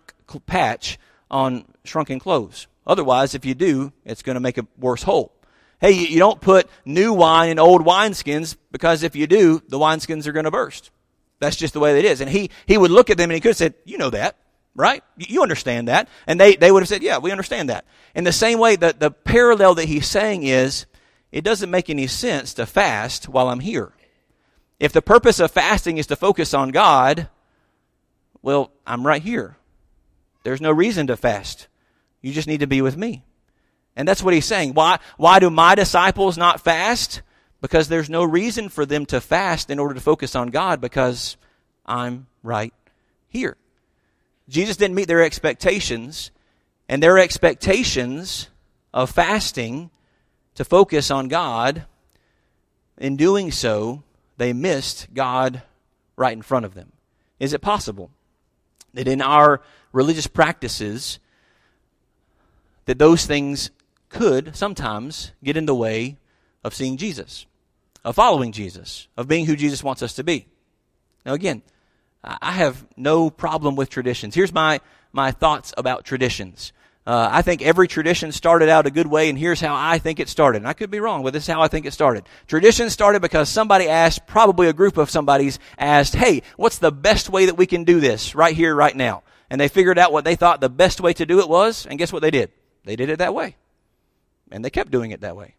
patch 0.46 0.98
on 1.30 1.64
shrunken 1.84 2.18
clothes. 2.18 2.66
Otherwise, 2.86 3.34
if 3.34 3.44
you 3.44 3.54
do, 3.54 3.92
it's 4.04 4.22
going 4.22 4.34
to 4.34 4.40
make 4.40 4.58
a 4.58 4.66
worse 4.78 5.02
hole. 5.02 5.32
Hey, 5.80 5.92
you, 5.92 6.06
you 6.06 6.18
don't 6.18 6.40
put 6.40 6.68
new 6.84 7.12
wine 7.12 7.50
in 7.50 7.58
old 7.58 7.84
wineskins 7.84 8.56
because 8.70 9.02
if 9.02 9.16
you 9.16 9.26
do, 9.26 9.62
the 9.68 9.78
wineskins 9.78 10.26
are 10.26 10.32
going 10.32 10.44
to 10.44 10.50
burst. 10.50 10.90
That's 11.40 11.56
just 11.56 11.74
the 11.74 11.80
way 11.80 11.98
it 11.98 12.04
is. 12.04 12.20
And 12.20 12.30
he, 12.30 12.50
he 12.66 12.78
would 12.78 12.90
look 12.90 13.10
at 13.10 13.16
them 13.16 13.30
and 13.30 13.34
he 13.34 13.40
could 13.40 13.50
have 13.50 13.56
said, 13.56 13.74
you 13.84 13.98
know 13.98 14.10
that, 14.10 14.36
right? 14.74 15.02
You 15.16 15.42
understand 15.42 15.88
that. 15.88 16.08
And 16.26 16.40
they, 16.40 16.56
they 16.56 16.70
would 16.70 16.82
have 16.82 16.88
said, 16.88 17.02
yeah, 17.02 17.18
we 17.18 17.32
understand 17.32 17.68
that. 17.68 17.84
In 18.14 18.24
the 18.24 18.32
same 18.32 18.58
way, 18.58 18.76
the, 18.76 18.94
the 18.96 19.10
parallel 19.10 19.74
that 19.74 19.86
he's 19.86 20.06
saying 20.06 20.44
is, 20.44 20.86
it 21.32 21.42
doesn't 21.42 21.70
make 21.70 21.88
any 21.88 22.06
sense 22.06 22.54
to 22.54 22.66
fast 22.66 23.28
while 23.28 23.48
I'm 23.48 23.60
here. 23.60 23.92
If 24.78 24.92
the 24.92 25.02
purpose 25.02 25.40
of 25.40 25.50
fasting 25.50 25.98
is 25.98 26.06
to 26.08 26.16
focus 26.16 26.52
on 26.54 26.70
God, 26.70 27.28
well, 28.42 28.72
I'm 28.86 29.06
right 29.06 29.22
here. 29.22 29.56
There's 30.42 30.60
no 30.60 30.70
reason 30.70 31.06
to 31.06 31.16
fast. 31.16 31.68
You 32.20 32.32
just 32.32 32.48
need 32.48 32.60
to 32.60 32.66
be 32.66 32.82
with 32.82 32.96
me. 32.96 33.24
And 33.94 34.08
that's 34.08 34.22
what 34.22 34.34
he's 34.34 34.46
saying. 34.46 34.74
Why, 34.74 34.98
why 35.16 35.38
do 35.38 35.50
my 35.50 35.74
disciples 35.74 36.38
not 36.38 36.60
fast? 36.60 37.22
Because 37.60 37.88
there's 37.88 38.10
no 38.10 38.24
reason 38.24 38.68
for 38.68 38.84
them 38.84 39.06
to 39.06 39.20
fast 39.20 39.70
in 39.70 39.78
order 39.78 39.94
to 39.94 40.00
focus 40.00 40.34
on 40.34 40.48
God 40.48 40.80
because 40.80 41.36
I'm 41.86 42.26
right 42.42 42.74
here. 43.28 43.56
Jesus 44.48 44.76
didn't 44.76 44.96
meet 44.96 45.08
their 45.08 45.22
expectations, 45.22 46.30
and 46.88 47.02
their 47.02 47.18
expectations 47.18 48.48
of 48.92 49.10
fasting 49.10 49.90
to 50.56 50.64
focus 50.64 51.10
on 51.10 51.28
God, 51.28 51.84
in 52.98 53.16
doing 53.16 53.50
so, 53.50 54.02
they 54.36 54.52
missed 54.52 55.08
God 55.14 55.62
right 56.16 56.32
in 56.32 56.42
front 56.42 56.66
of 56.66 56.74
them. 56.74 56.92
Is 57.40 57.52
it 57.52 57.60
possible 57.60 58.10
that 58.94 59.08
in 59.08 59.20
our 59.20 59.60
religious 59.92 60.26
practices, 60.26 61.18
that 62.86 62.98
those 62.98 63.26
things 63.26 63.70
could 64.08 64.54
sometimes 64.54 65.32
get 65.42 65.56
in 65.56 65.66
the 65.66 65.74
way 65.74 66.18
of 66.64 66.74
seeing 66.74 66.96
Jesus, 66.96 67.46
of 68.04 68.14
following 68.16 68.52
Jesus, 68.52 69.08
of 69.16 69.28
being 69.28 69.46
who 69.46 69.56
Jesus 69.56 69.82
wants 69.82 70.02
us 70.02 70.14
to 70.14 70.24
be. 70.24 70.46
Now, 71.24 71.34
again, 71.34 71.62
I 72.24 72.52
have 72.52 72.86
no 72.96 73.30
problem 73.30 73.74
with 73.74 73.90
traditions. 73.90 74.34
Here's 74.34 74.52
my, 74.52 74.80
my 75.12 75.32
thoughts 75.32 75.74
about 75.76 76.04
traditions. 76.04 76.72
Uh, 77.04 77.28
I 77.32 77.42
think 77.42 77.62
every 77.62 77.88
tradition 77.88 78.30
started 78.30 78.68
out 78.68 78.86
a 78.86 78.90
good 78.90 79.08
way, 79.08 79.28
and 79.28 79.36
here's 79.36 79.60
how 79.60 79.74
I 79.74 79.98
think 79.98 80.20
it 80.20 80.28
started. 80.28 80.58
And 80.58 80.68
I 80.68 80.72
could 80.72 80.90
be 80.90 81.00
wrong, 81.00 81.24
but 81.24 81.32
this 81.32 81.42
is 81.44 81.52
how 81.52 81.60
I 81.60 81.66
think 81.66 81.84
it 81.84 81.92
started. 81.92 82.24
Tradition 82.46 82.90
started 82.90 83.20
because 83.20 83.48
somebody 83.48 83.88
asked, 83.88 84.26
probably 84.26 84.68
a 84.68 84.72
group 84.72 84.96
of 84.96 85.10
somebody's 85.10 85.58
asked, 85.78 86.14
hey, 86.14 86.42
what's 86.56 86.78
the 86.78 86.92
best 86.92 87.28
way 87.28 87.46
that 87.46 87.56
we 87.56 87.66
can 87.66 87.82
do 87.82 87.98
this 87.98 88.36
right 88.36 88.54
here, 88.54 88.72
right 88.74 88.94
now? 88.94 89.24
And 89.50 89.60
they 89.60 89.68
figured 89.68 89.98
out 89.98 90.12
what 90.12 90.24
they 90.24 90.36
thought 90.36 90.60
the 90.60 90.68
best 90.68 91.00
way 91.00 91.12
to 91.14 91.26
do 91.26 91.40
it 91.40 91.48
was, 91.48 91.86
and 91.86 91.98
guess 91.98 92.12
what 92.12 92.22
they 92.22 92.30
did? 92.30 92.52
They 92.84 92.94
did 92.94 93.10
it 93.10 93.18
that 93.18 93.34
way. 93.34 93.56
And 94.52 94.64
they 94.64 94.70
kept 94.70 94.92
doing 94.92 95.10
it 95.10 95.22
that 95.22 95.36
way. 95.36 95.56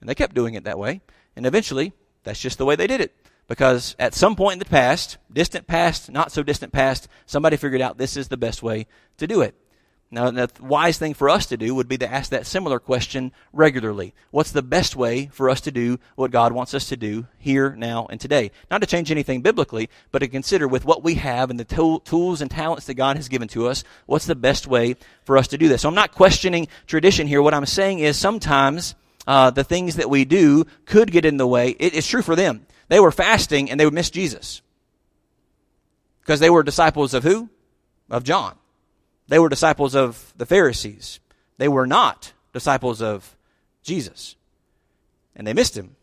And 0.00 0.08
they 0.08 0.14
kept 0.16 0.34
doing 0.34 0.54
it 0.54 0.64
that 0.64 0.78
way. 0.78 1.02
And 1.36 1.46
eventually, 1.46 1.92
that's 2.24 2.40
just 2.40 2.58
the 2.58 2.64
way 2.64 2.74
they 2.74 2.88
did 2.88 3.00
it. 3.00 3.14
Because 3.46 3.94
at 3.98 4.14
some 4.14 4.34
point 4.34 4.54
in 4.54 4.58
the 4.58 4.64
past, 4.64 5.18
distant 5.32 5.66
past, 5.66 6.10
not 6.10 6.32
so 6.32 6.42
distant 6.42 6.72
past, 6.72 7.06
somebody 7.26 7.56
figured 7.56 7.80
out 7.80 7.96
this 7.98 8.16
is 8.16 8.28
the 8.28 8.36
best 8.36 8.62
way 8.62 8.86
to 9.18 9.26
do 9.26 9.40
it. 9.40 9.54
Now, 10.12 10.32
the 10.32 10.50
wise 10.60 10.98
thing 10.98 11.14
for 11.14 11.30
us 11.30 11.46
to 11.46 11.56
do 11.56 11.72
would 11.72 11.86
be 11.86 11.98
to 11.98 12.12
ask 12.12 12.30
that 12.30 12.44
similar 12.44 12.80
question 12.80 13.30
regularly. 13.52 14.12
What's 14.32 14.50
the 14.50 14.60
best 14.60 14.96
way 14.96 15.26
for 15.32 15.48
us 15.48 15.60
to 15.62 15.70
do 15.70 16.00
what 16.16 16.32
God 16.32 16.52
wants 16.52 16.74
us 16.74 16.88
to 16.88 16.96
do 16.96 17.28
here, 17.38 17.76
now, 17.76 18.08
and 18.10 18.20
today? 18.20 18.50
Not 18.72 18.80
to 18.80 18.88
change 18.88 19.12
anything 19.12 19.40
biblically, 19.40 19.88
but 20.10 20.18
to 20.18 20.26
consider 20.26 20.66
with 20.66 20.84
what 20.84 21.04
we 21.04 21.14
have 21.14 21.48
and 21.48 21.60
the 21.60 21.64
tool, 21.64 22.00
tools 22.00 22.40
and 22.40 22.50
talents 22.50 22.86
that 22.86 22.94
God 22.94 23.18
has 23.18 23.28
given 23.28 23.46
to 23.48 23.68
us, 23.68 23.84
what's 24.06 24.26
the 24.26 24.34
best 24.34 24.66
way 24.66 24.96
for 25.24 25.38
us 25.38 25.46
to 25.48 25.58
do 25.58 25.68
this? 25.68 25.82
So 25.82 25.88
I'm 25.88 25.94
not 25.94 26.10
questioning 26.10 26.66
tradition 26.88 27.28
here. 27.28 27.40
What 27.40 27.54
I'm 27.54 27.64
saying 27.64 28.00
is 28.00 28.16
sometimes 28.16 28.96
uh, 29.28 29.50
the 29.50 29.62
things 29.62 29.94
that 29.94 30.10
we 30.10 30.24
do 30.24 30.64
could 30.86 31.12
get 31.12 31.24
in 31.24 31.36
the 31.36 31.46
way. 31.46 31.70
It, 31.70 31.94
it's 31.94 32.08
true 32.08 32.22
for 32.22 32.34
them. 32.34 32.66
They 32.88 32.98
were 32.98 33.12
fasting 33.12 33.70
and 33.70 33.78
they 33.78 33.84
would 33.84 33.94
miss 33.94 34.10
Jesus. 34.10 34.60
Because 36.20 36.40
they 36.40 36.50
were 36.50 36.64
disciples 36.64 37.14
of 37.14 37.22
who? 37.22 37.48
Of 38.10 38.24
John. 38.24 38.56
They 39.30 39.38
were 39.38 39.48
disciples 39.48 39.94
of 39.94 40.34
the 40.36 40.44
Pharisees. 40.44 41.20
They 41.56 41.68
were 41.68 41.86
not 41.86 42.32
disciples 42.52 43.00
of 43.00 43.36
Jesus. 43.84 44.34
And 45.36 45.46
they 45.46 45.52
missed 45.52 45.76
him 45.76 45.94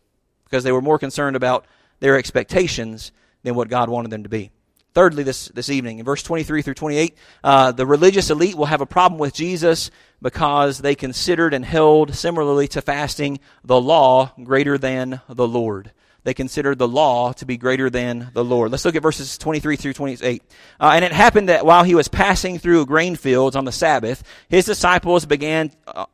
because 0.44 0.64
they 0.64 0.72
were 0.72 0.80
more 0.80 0.98
concerned 0.98 1.36
about 1.36 1.66
their 2.00 2.16
expectations 2.16 3.12
than 3.42 3.54
what 3.54 3.68
God 3.68 3.90
wanted 3.90 4.10
them 4.10 4.22
to 4.22 4.30
be. 4.30 4.50
Thirdly, 4.94 5.24
this, 5.24 5.48
this 5.48 5.68
evening, 5.68 5.98
in 5.98 6.06
verse 6.06 6.22
23 6.22 6.62
through 6.62 6.72
28, 6.72 7.18
uh, 7.44 7.72
the 7.72 7.84
religious 7.84 8.30
elite 8.30 8.54
will 8.54 8.64
have 8.64 8.80
a 8.80 8.86
problem 8.86 9.18
with 9.18 9.34
Jesus 9.34 9.90
because 10.22 10.78
they 10.78 10.94
considered 10.94 11.52
and 11.52 11.66
held, 11.66 12.14
similarly 12.14 12.66
to 12.68 12.80
fasting, 12.80 13.40
the 13.62 13.78
law 13.78 14.32
greater 14.42 14.78
than 14.78 15.20
the 15.28 15.46
Lord 15.46 15.92
they 16.28 16.34
considered 16.34 16.76
the 16.76 16.86
law 16.86 17.32
to 17.32 17.46
be 17.46 17.56
greater 17.56 17.88
than 17.88 18.30
the 18.34 18.44
Lord. 18.44 18.70
Let's 18.70 18.84
look 18.84 18.94
at 18.94 19.02
verses 19.02 19.38
23 19.38 19.76
through 19.76 19.94
28. 19.94 20.42
Uh, 20.78 20.90
and 20.94 21.02
it 21.02 21.10
happened 21.10 21.48
that 21.48 21.64
while 21.64 21.84
he 21.84 21.94
was 21.94 22.06
passing 22.06 22.58
through 22.58 22.84
grain 22.84 23.16
fields 23.16 23.56
on 23.56 23.64
the 23.64 23.72
Sabbath, 23.72 24.22
his 24.50 24.66
disciples 24.66 25.24
began, 25.24 25.72
uh, 25.86 26.04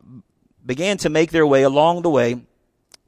began 0.65 0.99
to 0.99 1.09
make 1.09 1.33
their 1.33 1.45
way 1.45 1.65
along 1.65 2.03
the 2.03 2.11
way, 2.11 2.41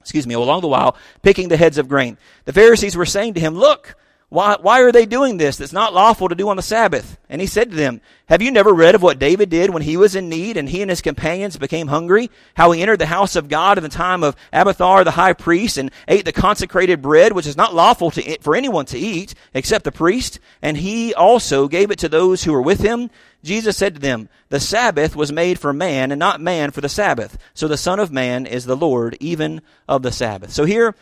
excuse 0.01 0.27
me, 0.27 0.35
along 0.35 0.63
the 0.63 0.67
while, 0.67 0.97
picking 1.23 1.47
the 1.47 1.57
heads 1.57 1.79
of 1.79 1.89
grain. 1.89 2.19
The 2.45 2.53
Pharisees 2.53 2.97
were 2.97 3.07
saying 3.07 3.35
to 3.35 3.41
him, 3.41 3.55
look, 3.55 3.95
why, 4.29 4.57
why 4.61 4.83
are 4.83 4.91
they 4.91 5.07
doing 5.07 5.37
this 5.37 5.57
that's 5.57 5.73
not 5.73 5.95
lawful 5.95 6.29
to 6.29 6.35
do 6.35 6.49
on 6.49 6.57
the 6.57 6.63
Sabbath? 6.63 7.17
And 7.29 7.41
he 7.41 7.47
said 7.47 7.71
to 7.71 7.77
them, 7.77 8.01
Have 8.29 8.43
you 8.43 8.51
never 8.51 8.73
read 8.73 8.97
of 8.97 9.03
what 9.03 9.21
David 9.21 9.51
did 9.51 9.71
when 9.71 9.83
he 9.83 9.97
was 9.97 10.17
in 10.17 10.29
need 10.29 10.57
and 10.57 10.69
he 10.69 10.83
and 10.83 10.91
his 10.91 11.01
companions 11.01 11.57
became 11.57 11.87
hungry? 11.87 12.29
How 12.55 12.73
he 12.73 12.83
entered 12.83 12.99
the 12.99 13.07
house 13.07 13.37
of 13.37 13.49
God 13.49 13.79
in 13.79 13.85
the 13.85 13.89
time 13.89 14.25
of 14.25 14.35
Abiathar 14.53 15.05
the 15.05 15.13
high 15.13 15.33
priest 15.33 15.79
and 15.79 15.93
ate 16.09 16.25
the 16.25 16.33
consecrated 16.33 17.03
bread, 17.03 17.35
which 17.35 17.47
is 17.47 17.57
not 17.57 17.73
lawful 17.73 18.11
to, 18.11 18.39
for 18.41 18.57
anyone 18.57 18.85
to 18.87 18.99
eat 18.99 19.35
except 19.55 19.85
the 19.85 19.93
priest, 19.93 20.41
and 20.61 20.77
he 20.77 21.15
also 21.15 21.69
gave 21.69 21.93
it 21.93 22.01
to 22.01 22.09
those 22.09 22.43
who 22.43 22.53
were 22.53 22.63
with 22.63 22.81
him? 22.81 23.11
Jesus 23.45 23.77
said 23.77 23.95
to 23.95 24.01
them, 24.01 24.29
The 24.49 24.59
Sabbath 24.59 25.15
was 25.15 25.31
made 25.31 25.61
for 25.61 25.73
man 25.73 26.11
and 26.11 26.19
not 26.19 26.41
man 26.41 26.73
for 26.73 26.81
the 26.81 26.89
Sabbath. 26.89 27.39
So 27.55 27.69
the 27.69 27.77
Son 27.77 28.01
of 28.01 28.11
Man 28.11 28.45
is 28.45 28.65
the 28.65 28.77
Lord 28.77 29.17
even 29.21 29.63
of 29.89 30.03
the 30.03 30.11
Sabbath. 30.11 30.51
So 30.51 30.65
here, 30.65 30.97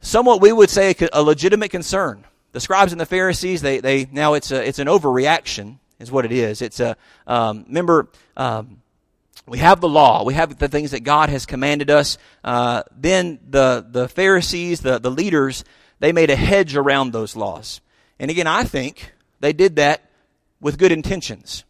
somewhat 0.00 0.40
we 0.40 0.50
would 0.50 0.68
say 0.68 0.96
a 1.12 1.22
legitimate 1.22 1.70
concern 1.70 2.24
the 2.52 2.60
scribes 2.60 2.92
and 2.92 3.00
the 3.00 3.06
Pharisees, 3.06 3.62
they, 3.62 3.80
they 3.80 4.06
now 4.10 4.34
it's 4.34 4.50
a, 4.50 4.66
it's 4.66 4.78
an 4.78 4.88
overreaction, 4.88 5.78
is 5.98 6.10
what 6.10 6.24
it 6.24 6.32
is. 6.32 6.62
It's 6.62 6.80
a, 6.80 6.96
um, 7.26 7.64
remember, 7.68 8.08
um, 8.36 8.82
we 9.46 9.58
have 9.58 9.80
the 9.80 9.88
law, 9.88 10.24
we 10.24 10.34
have 10.34 10.58
the 10.58 10.68
things 10.68 10.92
that 10.92 11.00
God 11.00 11.28
has 11.28 11.46
commanded 11.46 11.90
us. 11.90 12.18
Uh, 12.44 12.82
then 12.96 13.38
the, 13.48 13.86
the 13.88 14.08
Pharisees, 14.08 14.80
the, 14.80 14.98
the 14.98 15.10
leaders, 15.10 15.64
they 15.98 16.12
made 16.12 16.30
a 16.30 16.36
hedge 16.36 16.76
around 16.76 17.12
those 17.12 17.36
laws. 17.36 17.80
And 18.18 18.30
again, 18.30 18.46
I 18.46 18.64
think 18.64 19.12
they 19.40 19.52
did 19.52 19.76
that 19.76 20.10
with 20.60 20.78
good 20.78 20.92
intentions. 20.92 21.64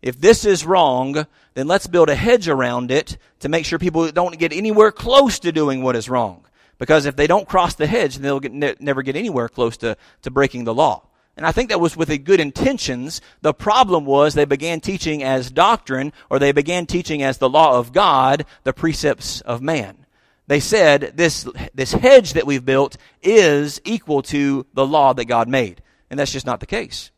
If 0.00 0.20
this 0.20 0.44
is 0.44 0.66
wrong, 0.66 1.26
then 1.54 1.68
let's 1.68 1.86
build 1.86 2.08
a 2.08 2.14
hedge 2.14 2.48
around 2.48 2.90
it 2.90 3.16
to 3.40 3.48
make 3.48 3.64
sure 3.64 3.78
people 3.78 4.10
don't 4.10 4.38
get 4.38 4.52
anywhere 4.52 4.90
close 4.90 5.38
to 5.40 5.52
doing 5.52 5.82
what 5.82 5.96
is 5.96 6.08
wrong. 6.08 6.44
Because 6.82 7.06
if 7.06 7.14
they 7.14 7.28
don't 7.28 7.46
cross 7.46 7.76
the 7.76 7.86
hedge, 7.86 8.16
they'll 8.16 8.40
get, 8.40 8.52
ne- 8.52 8.74
never 8.80 9.02
get 9.02 9.14
anywhere 9.14 9.48
close 9.48 9.76
to, 9.76 9.96
to 10.22 10.32
breaking 10.32 10.64
the 10.64 10.74
law. 10.74 11.06
And 11.36 11.46
I 11.46 11.52
think 11.52 11.68
that 11.68 11.78
was 11.78 11.96
with 11.96 12.08
the 12.08 12.18
good 12.18 12.40
intentions. 12.40 13.20
The 13.40 13.54
problem 13.54 14.04
was 14.04 14.34
they 14.34 14.46
began 14.46 14.80
teaching 14.80 15.22
as 15.22 15.52
doctrine, 15.52 16.12
or 16.28 16.40
they 16.40 16.50
began 16.50 16.86
teaching 16.86 17.22
as 17.22 17.38
the 17.38 17.48
law 17.48 17.78
of 17.78 17.92
God, 17.92 18.46
the 18.64 18.72
precepts 18.72 19.42
of 19.42 19.62
man. 19.62 20.06
They 20.48 20.58
said 20.58 21.12
this, 21.14 21.48
this 21.72 21.92
hedge 21.92 22.32
that 22.32 22.48
we've 22.48 22.64
built 22.64 22.96
is 23.22 23.80
equal 23.84 24.22
to 24.22 24.66
the 24.74 24.84
law 24.84 25.12
that 25.12 25.26
God 25.26 25.46
made. 25.46 25.84
And 26.10 26.18
that's 26.18 26.32
just 26.32 26.46
not 26.46 26.58
the 26.58 26.66
case. 26.66 27.12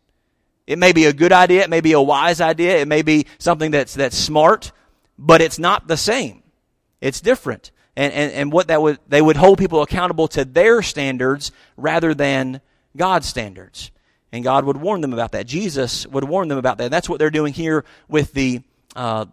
It 0.66 0.78
may 0.78 0.92
be 0.92 1.06
a 1.06 1.12
good 1.14 1.32
idea, 1.32 1.62
it 1.62 1.70
may 1.70 1.80
be 1.80 1.92
a 1.92 2.02
wise 2.02 2.42
idea, 2.42 2.82
it 2.82 2.88
may 2.88 3.00
be 3.00 3.24
something 3.38 3.70
that's, 3.70 3.94
that's 3.94 4.18
smart, 4.18 4.72
but 5.18 5.40
it's 5.40 5.58
not 5.58 5.88
the 5.88 5.96
same. 5.96 6.42
It's 7.00 7.22
different 7.22 7.70
and, 7.96 8.12
and, 8.12 8.32
and 8.32 8.52
what 8.52 8.68
that 8.68 8.82
would, 8.82 8.98
they 9.08 9.22
would 9.22 9.36
hold 9.36 9.58
people 9.58 9.82
accountable 9.82 10.28
to 10.28 10.44
their 10.44 10.82
standards 10.82 11.52
rather 11.76 12.14
than 12.14 12.60
God's 12.96 13.26
standards. 13.26 13.90
And 14.32 14.42
God 14.42 14.64
would 14.64 14.76
warn 14.76 15.00
them 15.00 15.12
about 15.12 15.32
that. 15.32 15.46
Jesus 15.46 16.06
would 16.08 16.24
warn 16.24 16.48
them 16.48 16.58
about 16.58 16.78
that. 16.78 16.90
That's 16.90 17.08
what 17.08 17.18
they're 17.20 17.30
doing 17.30 17.52
here 17.52 17.84
with 18.08 18.32
the, 18.32 18.62
uh, 18.96 19.26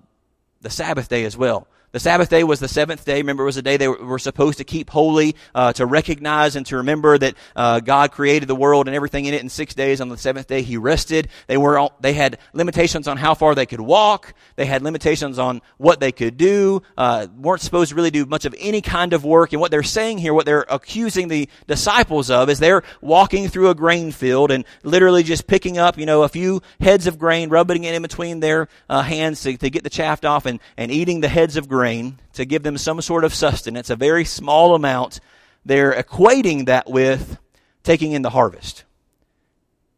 the 0.62 0.70
Sabbath 0.70 1.10
day 1.10 1.26
as 1.26 1.36
well. 1.36 1.68
The 1.94 2.00
Sabbath 2.00 2.30
day 2.30 2.46
was 2.46 2.62
the 2.62 2.70
seventh 2.70 3.04
day. 3.04 3.18
Remember, 3.18 3.44
it 3.44 3.48
was 3.48 3.58
a 3.58 3.62
day 3.62 3.76
they 3.76 3.90
were 3.90 4.18
supposed 4.18 4.60
to 4.60 4.64
keep 4.64 4.90
holy, 4.90 5.36
uh, 5.54 5.74
to 5.74 5.86
recognize 5.86 6.56
and 6.56 6.66
to 6.68 6.78
remember 6.78 7.18
that 7.18 7.36
uh, 7.54 7.82
God 7.82 8.14
created 8.14 8.48
the 8.48 8.56
world 8.56 8.88
and 8.88 8.96
everything 8.96 9.26
in 9.26 9.34
it 9.34 9.42
in 9.42 9.50
six 9.50 9.74
days. 9.74 10.00
On 10.00 10.08
the 10.08 10.18
seventh 10.18 10.48
day, 10.48 10.62
He 10.62 10.78
rested. 10.78 11.28
They 11.48 11.58
were 11.58 11.78
all, 11.78 11.98
they 12.00 12.14
had 12.14 12.38
limitations 12.54 13.10
on 13.10 13.18
how 13.18 13.34
far 13.34 13.56
they 13.56 13.66
could 13.66 13.82
walk. 13.82 14.34
They 14.56 14.66
had 14.66 14.84
limitations 14.84 15.38
on 15.38 15.62
what 15.78 16.00
they 16.00 16.14
could 16.14 16.38
do. 16.38 16.82
Uh, 16.98 17.28
weren't 17.38 17.62
supposed 17.62 17.90
to 17.90 17.96
really 17.96 18.10
do 18.10 18.26
much 18.26 18.46
of 18.46 18.56
any 18.58 18.82
kind 18.82 19.12
of 19.12 19.26
work. 19.26 19.52
And 19.52 19.60
what 19.60 19.70
they're 19.70 19.84
saying 19.84 20.20
here, 20.20 20.34
what 20.34 20.46
they're 20.46 20.66
accusing 20.70 21.28
the 21.28 21.50
disciples 21.68 22.32
of, 22.32 22.50
is 22.50 22.60
they're 22.60 22.84
walking 23.02 23.50
through 23.50 23.70
a 23.70 23.76
grain 23.76 24.14
field 24.14 24.52
and 24.52 24.64
literally 24.84 25.24
just 25.24 25.46
picking 25.46 25.78
up, 25.78 25.98
you 25.98 26.06
know, 26.06 26.24
a 26.24 26.30
few 26.30 26.62
heads 26.80 27.06
of 27.06 27.20
grain, 27.20 27.50
rubbing 27.50 27.84
it 27.84 27.94
in 27.94 28.02
between 28.02 28.40
their 28.40 28.70
uh, 28.90 29.02
hands 29.02 29.42
to, 29.42 29.58
to 29.58 29.70
get 29.70 29.84
the 29.84 29.90
chaff 29.90 30.24
off, 30.24 30.46
and, 30.46 30.62
and 30.78 30.90
eating 30.90 31.20
the 31.20 31.28
heads 31.28 31.58
of 31.58 31.68
grain 31.68 31.81
grain 31.82 32.20
to 32.34 32.46
give 32.46 32.62
them 32.62 32.78
some 32.78 33.02
sort 33.02 33.24
of 33.24 33.34
sustenance, 33.34 33.90
a 33.90 33.96
very 33.96 34.24
small 34.24 34.76
amount, 34.76 35.20
they're 35.66 35.94
equating 35.94 36.68
that 36.68 36.88
with 36.88 37.40
taking 37.82 38.12
in 38.12 38.22
the 38.22 38.30
harvest. 38.30 38.84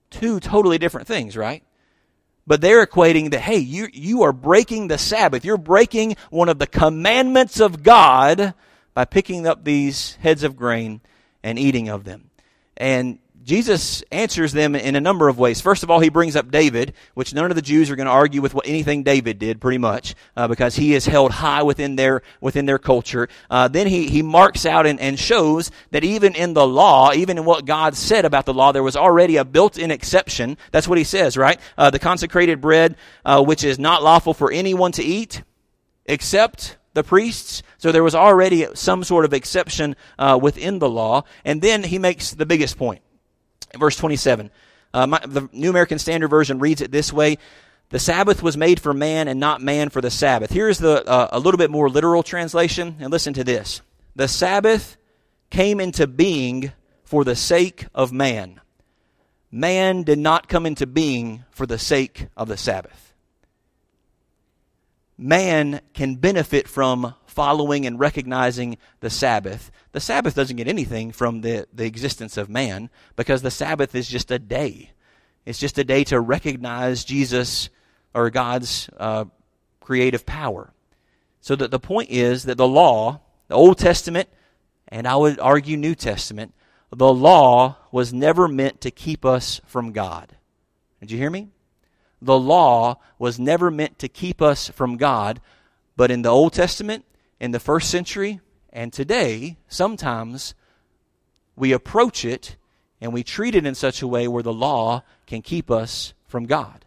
Two 0.09 0.39
totally 0.39 0.77
different 0.77 1.07
things, 1.07 1.35
right? 1.35 1.61
But 2.47 2.61
they're 2.61 2.85
equating 2.85 3.31
that, 3.31 3.41
hey, 3.41 3.57
you, 3.57 3.89
you 3.91 4.23
are 4.23 4.31
breaking 4.31 4.87
the 4.87 4.97
Sabbath. 4.97 5.43
You're 5.43 5.57
breaking 5.57 6.15
one 6.29 6.47
of 6.47 6.57
the 6.57 6.67
commandments 6.67 7.59
of 7.59 7.83
God 7.83 8.53
by 8.93 9.03
picking 9.03 9.45
up 9.45 9.65
these 9.65 10.15
heads 10.21 10.43
of 10.43 10.55
grain 10.55 11.01
and 11.43 11.59
eating 11.59 11.89
of 11.89 12.05
them. 12.05 12.29
And 12.77 13.19
Jesus 13.43 14.03
answers 14.11 14.53
them 14.53 14.73
in 14.75 14.95
a 14.95 15.01
number 15.01 15.27
of 15.27 15.37
ways. 15.37 15.59
First 15.59 15.83
of 15.83 15.91
all, 15.91 15.99
he 15.99 16.09
brings 16.09 16.35
up 16.35 16.49
David, 16.49 16.93
which 17.13 17.33
none 17.33 17.51
of 17.51 17.55
the 17.55 17.61
Jews 17.61 17.91
are 17.91 17.95
going 17.95 18.05
to 18.05 18.11
argue 18.11 18.41
with 18.41 18.53
what 18.53 18.67
anything 18.67 19.03
David 19.03 19.37
did, 19.37 19.59
pretty 19.59 19.77
much, 19.77 20.15
uh, 20.37 20.47
because 20.47 20.75
he 20.75 20.93
is 20.93 21.05
held 21.05 21.31
high 21.31 21.63
within 21.63 21.95
their 21.97 22.21
within 22.39 22.65
their 22.65 22.79
culture. 22.79 23.27
Uh, 23.49 23.67
then 23.67 23.87
he 23.87 24.07
he 24.07 24.21
marks 24.21 24.65
out 24.65 24.85
and, 24.85 24.99
and 24.99 25.19
shows 25.19 25.71
that 25.91 26.03
even 26.03 26.35
in 26.35 26.53
the 26.53 26.65
law, 26.65 27.11
even 27.13 27.37
in 27.37 27.45
what 27.45 27.65
God 27.65 27.95
said 27.95 28.23
about 28.23 28.45
the 28.45 28.53
law, 28.53 28.71
there 28.71 28.83
was 28.83 28.95
already 28.95 29.37
a 29.37 29.45
built-in 29.45 29.91
exception. 29.91 30.57
That's 30.71 30.87
what 30.87 30.97
he 30.97 31.03
says, 31.03 31.35
right? 31.35 31.59
Uh, 31.77 31.89
the 31.89 31.99
consecrated 31.99 32.61
bread, 32.61 32.95
uh, 33.25 33.43
which 33.43 33.63
is 33.63 33.77
not 33.77 34.03
lawful 34.03 34.33
for 34.33 34.51
anyone 34.51 34.93
to 34.93 35.03
eat, 35.03 35.43
except 36.05 36.77
the 36.93 37.03
priests. 37.03 37.63
So 37.77 37.91
there 37.91 38.03
was 38.03 38.15
already 38.15 38.67
some 38.73 39.03
sort 39.03 39.25
of 39.25 39.33
exception 39.33 39.95
uh, 40.17 40.39
within 40.41 40.79
the 40.79 40.89
law. 40.89 41.23
And 41.43 41.61
then 41.61 41.83
he 41.83 41.99
makes 41.99 42.31
the 42.31 42.45
biggest 42.45 42.77
point 42.77 43.01
verse 43.77 43.95
27. 43.95 44.51
Uh, 44.93 45.07
my, 45.07 45.19
the 45.25 45.49
New 45.51 45.69
American 45.69 45.99
Standard 45.99 46.27
Version 46.27 46.59
reads 46.59 46.81
it 46.81 46.91
this 46.91 47.11
way. 47.11 47.37
The 47.89 47.99
Sabbath 47.99 48.41
was 48.41 48.57
made 48.57 48.79
for 48.79 48.93
man 48.93 49.27
and 49.27 49.39
not 49.39 49.61
man 49.61 49.89
for 49.89 50.01
the 50.01 50.11
Sabbath. 50.11 50.51
Here's 50.51 50.79
the, 50.79 51.05
uh, 51.07 51.29
a 51.31 51.39
little 51.39 51.57
bit 51.57 51.69
more 51.69 51.89
literal 51.89 52.23
translation, 52.23 52.97
and 52.99 53.11
listen 53.11 53.33
to 53.33 53.43
this. 53.43 53.81
The 54.15 54.27
Sabbath 54.27 54.97
came 55.49 55.79
into 55.79 56.07
being 56.07 56.71
for 57.03 57.23
the 57.23 57.35
sake 57.35 57.85
of 57.93 58.11
man. 58.11 58.59
Man 59.51 60.01
did 60.01 60.17
not 60.17 60.47
come 60.47 60.65
into 60.65 60.87
being 60.87 61.43
for 61.51 61.67
the 61.67 61.77
sake 61.77 62.27
of 62.35 62.47
the 62.47 62.57
Sabbath. 62.57 63.12
Man 65.17 65.81
can 65.93 66.15
benefit 66.15 66.67
from 66.67 67.13
following 67.25 67.85
and 67.85 67.99
recognizing 67.99 68.77
the 68.99 69.09
Sabbath. 69.09 69.71
The 69.91 69.99
Sabbath 69.99 70.35
doesn't 70.35 70.57
get 70.57 70.67
anything 70.67 71.11
from 71.11 71.41
the, 71.41 71.67
the 71.73 71.85
existence 71.85 72.37
of 72.37 72.49
man 72.49 72.89
because 73.15 73.41
the 73.41 73.51
Sabbath 73.51 73.95
is 73.95 74.07
just 74.07 74.31
a 74.31 74.39
day. 74.39 74.91
It's 75.45 75.59
just 75.59 75.77
a 75.77 75.83
day 75.83 76.03
to 76.05 76.19
recognize 76.19 77.03
Jesus 77.03 77.69
or 78.13 78.29
God's 78.29 78.89
uh, 78.97 79.25
creative 79.79 80.25
power. 80.25 80.71
So 81.41 81.55
that 81.55 81.71
the 81.71 81.79
point 81.79 82.09
is 82.09 82.43
that 82.43 82.57
the 82.57 82.67
law, 82.67 83.21
the 83.47 83.55
Old 83.55 83.77
Testament, 83.77 84.29
and 84.87 85.07
I 85.07 85.15
would 85.15 85.39
argue 85.39 85.75
New 85.75 85.95
Testament, 85.95 86.53
the 86.91 87.13
law 87.13 87.77
was 87.91 88.13
never 88.13 88.47
meant 88.47 88.81
to 88.81 88.91
keep 88.91 89.25
us 89.25 89.59
from 89.65 89.91
God. 89.91 90.37
Did 91.01 91.11
you 91.11 91.17
hear 91.17 91.29
me? 91.29 91.49
The 92.23 92.39
law 92.39 92.99
was 93.19 93.37
never 93.37 93.69
meant 93.69 93.99
to 93.99 94.07
keep 94.07 94.41
us 94.41 94.69
from 94.69 94.95
God, 94.95 95.41
but 95.97 96.09
in 96.09 96.21
the 96.21 96.29
Old 96.29 96.53
Testament 96.53 97.03
in 97.37 97.51
the 97.51 97.59
first 97.59 97.89
century 97.89 98.39
and 98.71 98.93
today, 98.93 99.57
sometimes 99.67 100.55
we 101.57 101.73
approach 101.73 102.23
it 102.23 102.55
and 103.01 103.11
we 103.11 103.23
treat 103.23 103.55
it 103.55 103.65
in 103.65 103.75
such 103.75 104.01
a 104.01 104.07
way 104.07 104.29
where 104.29 104.41
the 104.41 104.53
law 104.53 105.03
can 105.27 105.41
keep 105.41 105.69
us 105.69 106.13
from 106.25 106.45
God. 106.45 106.85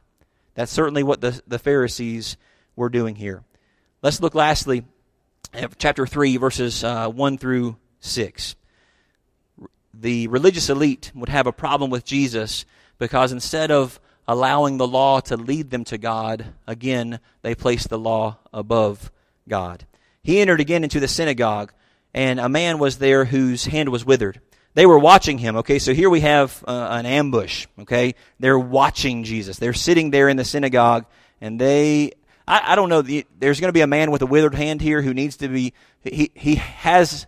That's 0.54 0.72
certainly 0.72 1.02
what 1.02 1.20
the, 1.20 1.38
the 1.46 1.58
Pharisees 1.58 2.38
were 2.74 2.88
doing 2.88 3.16
here. 3.16 3.44
Let's 4.00 4.22
look 4.22 4.34
lastly 4.34 4.84
at 5.52 5.78
chapter 5.78 6.06
3, 6.06 6.38
verses 6.38 6.82
uh, 6.82 7.08
1 7.10 7.36
through 7.36 7.76
6. 8.00 8.56
The 9.92 10.28
religious 10.28 10.70
elite 10.70 11.12
would 11.14 11.28
have 11.28 11.46
a 11.46 11.52
problem 11.52 11.90
with 11.90 12.06
Jesus 12.06 12.64
because 12.98 13.32
instead 13.32 13.70
of 13.70 14.00
allowing 14.28 14.76
the 14.76 14.86
law 14.86 15.20
to 15.20 15.36
lead 15.36 15.70
them 15.70 15.84
to 15.84 15.98
God, 15.98 16.46
again, 16.66 17.20
they 17.42 17.54
placed 17.54 17.88
the 17.88 17.98
law 17.98 18.38
above 18.52 19.10
God. 19.48 19.86
He 20.22 20.40
entered 20.40 20.60
again 20.60 20.82
into 20.82 21.00
the 21.00 21.08
synagogue, 21.08 21.72
and 22.12 22.40
a 22.40 22.48
man 22.48 22.78
was 22.78 22.98
there 22.98 23.24
whose 23.24 23.66
hand 23.66 23.90
was 23.90 24.04
withered. 24.04 24.40
They 24.74 24.84
were 24.84 24.98
watching 24.98 25.38
him, 25.38 25.56
okay? 25.56 25.78
So 25.78 25.94
here 25.94 26.10
we 26.10 26.20
have 26.20 26.62
uh, 26.66 26.88
an 26.90 27.06
ambush, 27.06 27.66
okay? 27.80 28.14
They're 28.40 28.58
watching 28.58 29.24
Jesus. 29.24 29.58
They're 29.58 29.72
sitting 29.72 30.10
there 30.10 30.28
in 30.28 30.36
the 30.36 30.44
synagogue, 30.44 31.06
and 31.40 31.60
they, 31.60 32.12
I, 32.46 32.72
I 32.72 32.76
don't 32.76 32.88
know, 32.88 33.02
there's 33.02 33.60
going 33.60 33.68
to 33.68 33.72
be 33.72 33.80
a 33.80 33.86
man 33.86 34.10
with 34.10 34.22
a 34.22 34.26
withered 34.26 34.54
hand 34.54 34.80
here 34.80 35.00
who 35.00 35.14
needs 35.14 35.38
to 35.38 35.48
be, 35.48 35.72
he, 36.02 36.30
he 36.34 36.56
has 36.56 37.26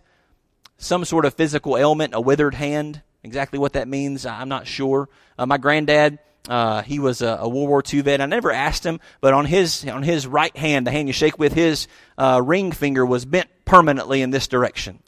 some 0.77 1.05
sort 1.05 1.25
of 1.25 1.33
physical 1.33 1.77
ailment, 1.77 2.13
a 2.13 2.21
withered 2.21 2.53
hand. 2.53 3.01
Exactly 3.23 3.59
what 3.59 3.73
that 3.73 3.87
means, 3.87 4.25
I'm 4.25 4.49
not 4.49 4.67
sure. 4.67 5.09
Uh, 5.37 5.45
my 5.45 5.57
granddad, 5.57 6.19
uh, 6.47 6.81
he 6.81 6.99
was 6.99 7.21
a, 7.21 7.37
a, 7.41 7.49
World 7.49 7.69
War 7.69 7.83
II 7.91 8.01
vet. 8.01 8.21
I 8.21 8.25
never 8.25 8.51
asked 8.51 8.85
him, 8.85 8.99
but 9.21 9.33
on 9.33 9.45
his 9.45 9.87
on 9.87 10.03
his 10.03 10.25
right 10.25 10.55
hand, 10.55 10.87
the 10.87 10.91
hand 10.91 11.07
you 11.07 11.13
shake 11.13 11.37
with, 11.37 11.53
his 11.53 11.87
uh, 12.17 12.41
ring 12.43 12.71
finger 12.71 13.05
was 13.05 13.25
bent 13.25 13.49
permanently 13.65 14.21
in 14.21 14.31
this 14.31 14.47
direction. 14.47 14.99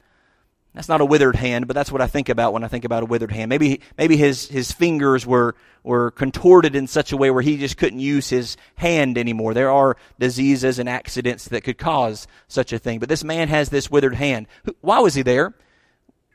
That's 0.74 0.88
not 0.88 1.02
a 1.02 1.06
withered 1.06 1.36
hand, 1.36 1.68
but 1.68 1.74
that's 1.74 1.92
what 1.92 2.02
I 2.02 2.08
think 2.08 2.30
about 2.30 2.54
when 2.54 2.64
I 2.64 2.70
think 2.70 2.86
about 2.86 3.04
a 3.04 3.06
withered 3.06 3.32
hand. 3.32 3.50
Maybe 3.50 3.82
maybe 3.98 4.16
his 4.16 4.48
his 4.48 4.72
fingers 4.72 5.26
were 5.26 5.56
were 5.84 6.12
contorted 6.12 6.76
in 6.76 6.88
such 6.88 7.12
a 7.12 7.18
way 7.18 7.30
where 7.30 7.42
he 7.42 7.58
just 7.58 7.76
couldn't 7.76 8.00
use 8.00 8.30
his 8.30 8.56
hand 8.76 9.18
anymore. 9.18 9.54
There 9.54 9.72
are 9.72 9.98
diseases 10.20 10.80
and 10.80 10.88
accidents 10.88 11.46
that 11.50 11.64
could 11.64 11.78
cause 11.78 12.28
such 12.48 12.72
a 12.72 12.80
thing. 12.80 13.00
But 13.00 13.10
this 13.10 13.24
man 13.24 13.50
has 13.50 13.70
this 13.70 13.92
withered 13.92 14.16
hand. 14.16 14.48
Why 14.80 15.00
was 15.00 15.14
he 15.14 15.24
there? 15.24 15.54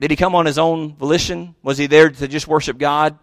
Did 0.01 0.11
he 0.11 0.17
come 0.17 0.35
on 0.35 0.45
his 0.45 0.59
own 0.59 0.97
volition? 0.97 1.55
Was 1.63 1.79
he 1.79 1.87
there 1.87 2.11
to 2.11 2.29
just 2.29 2.47
worship 2.47 2.77
God? 2.77 3.19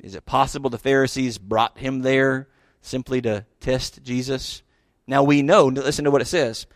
Is 0.00 0.14
it 0.14 0.26
possible 0.26 0.70
the 0.70 0.78
Pharisees 0.78 1.38
brought 1.38 1.78
him 1.78 2.00
there 2.00 2.48
simply 2.80 3.20
to 3.22 3.44
test 3.60 4.02
Jesus? 4.02 4.62
Now 5.06 5.22
we 5.22 5.42
know, 5.42 5.66
listen 5.66 6.04
to 6.04 6.10
what 6.10 6.22
it 6.22 6.26
says. 6.26 6.66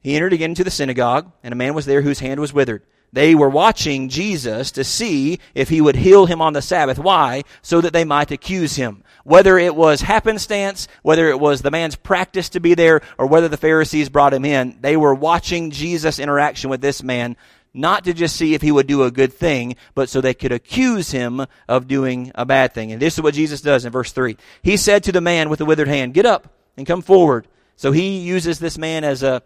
He 0.00 0.14
entered 0.14 0.32
again 0.32 0.50
into 0.50 0.64
the 0.64 0.70
synagogue, 0.70 1.32
and 1.42 1.52
a 1.52 1.56
man 1.56 1.74
was 1.74 1.86
there 1.86 2.02
whose 2.02 2.20
hand 2.20 2.40
was 2.40 2.52
withered. 2.52 2.84
They 3.12 3.34
were 3.34 3.48
watching 3.48 4.08
Jesus 4.08 4.70
to 4.72 4.84
see 4.84 5.38
if 5.54 5.68
he 5.68 5.82
would 5.82 5.96
heal 5.96 6.24
him 6.24 6.40
on 6.40 6.54
the 6.54 6.62
Sabbath. 6.62 6.98
Why? 6.98 7.42
So 7.60 7.80
that 7.82 7.92
they 7.92 8.04
might 8.04 8.30
accuse 8.30 8.76
him. 8.76 9.04
Whether 9.24 9.58
it 9.58 9.76
was 9.76 10.00
happenstance, 10.00 10.88
whether 11.02 11.28
it 11.28 11.38
was 11.38 11.60
the 11.60 11.70
man's 11.70 11.94
practice 11.94 12.48
to 12.50 12.60
be 12.60 12.74
there, 12.74 13.02
or 13.18 13.26
whether 13.26 13.48
the 13.48 13.58
Pharisees 13.58 14.08
brought 14.08 14.32
him 14.32 14.46
in, 14.46 14.78
they 14.80 14.96
were 14.96 15.14
watching 15.14 15.72
Jesus' 15.72 16.18
interaction 16.18 16.70
with 16.70 16.80
this 16.80 17.02
man 17.02 17.36
not 17.74 18.04
to 18.04 18.12
just 18.12 18.36
see 18.36 18.54
if 18.54 18.62
he 18.62 18.72
would 18.72 18.86
do 18.86 19.02
a 19.02 19.10
good 19.10 19.32
thing, 19.32 19.76
but 19.94 20.08
so 20.08 20.20
they 20.20 20.34
could 20.34 20.52
accuse 20.52 21.10
him 21.10 21.46
of 21.68 21.88
doing 21.88 22.30
a 22.34 22.44
bad 22.44 22.74
thing. 22.74 22.92
And 22.92 23.00
this 23.00 23.14
is 23.14 23.22
what 23.22 23.34
Jesus 23.34 23.60
does 23.60 23.84
in 23.84 23.92
verse 23.92 24.12
3. 24.12 24.36
He 24.62 24.76
said 24.76 25.04
to 25.04 25.12
the 25.12 25.20
man 25.20 25.48
with 25.48 25.58
the 25.58 25.64
withered 25.64 25.88
hand, 25.88 26.14
Get 26.14 26.26
up 26.26 26.52
and 26.76 26.86
come 26.86 27.02
forward. 27.02 27.46
So 27.76 27.92
he 27.92 28.18
uses 28.18 28.58
this 28.58 28.76
man 28.76 29.04
as 29.04 29.22
a, 29.22 29.42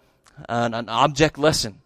an, 0.49 0.75
an 0.75 0.89
object 0.89 1.39
lesson. 1.39 1.81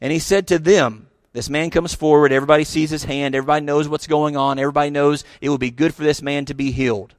And 0.00 0.12
he 0.12 0.18
said 0.18 0.48
to 0.48 0.58
them, 0.58 1.08
this 1.32 1.48
man 1.48 1.70
comes 1.70 1.94
forward, 1.94 2.32
everybody 2.32 2.64
sees 2.64 2.90
his 2.90 3.04
hand, 3.04 3.34
everybody 3.34 3.64
knows 3.64 3.88
what's 3.88 4.06
going 4.06 4.36
on, 4.36 4.58
everybody 4.58 4.90
knows 4.90 5.24
it 5.40 5.48
would 5.48 5.60
be 5.60 5.70
good 5.70 5.94
for 5.94 6.02
this 6.02 6.20
man 6.20 6.44
to 6.46 6.54
be 6.54 6.72
healed. 6.72 7.14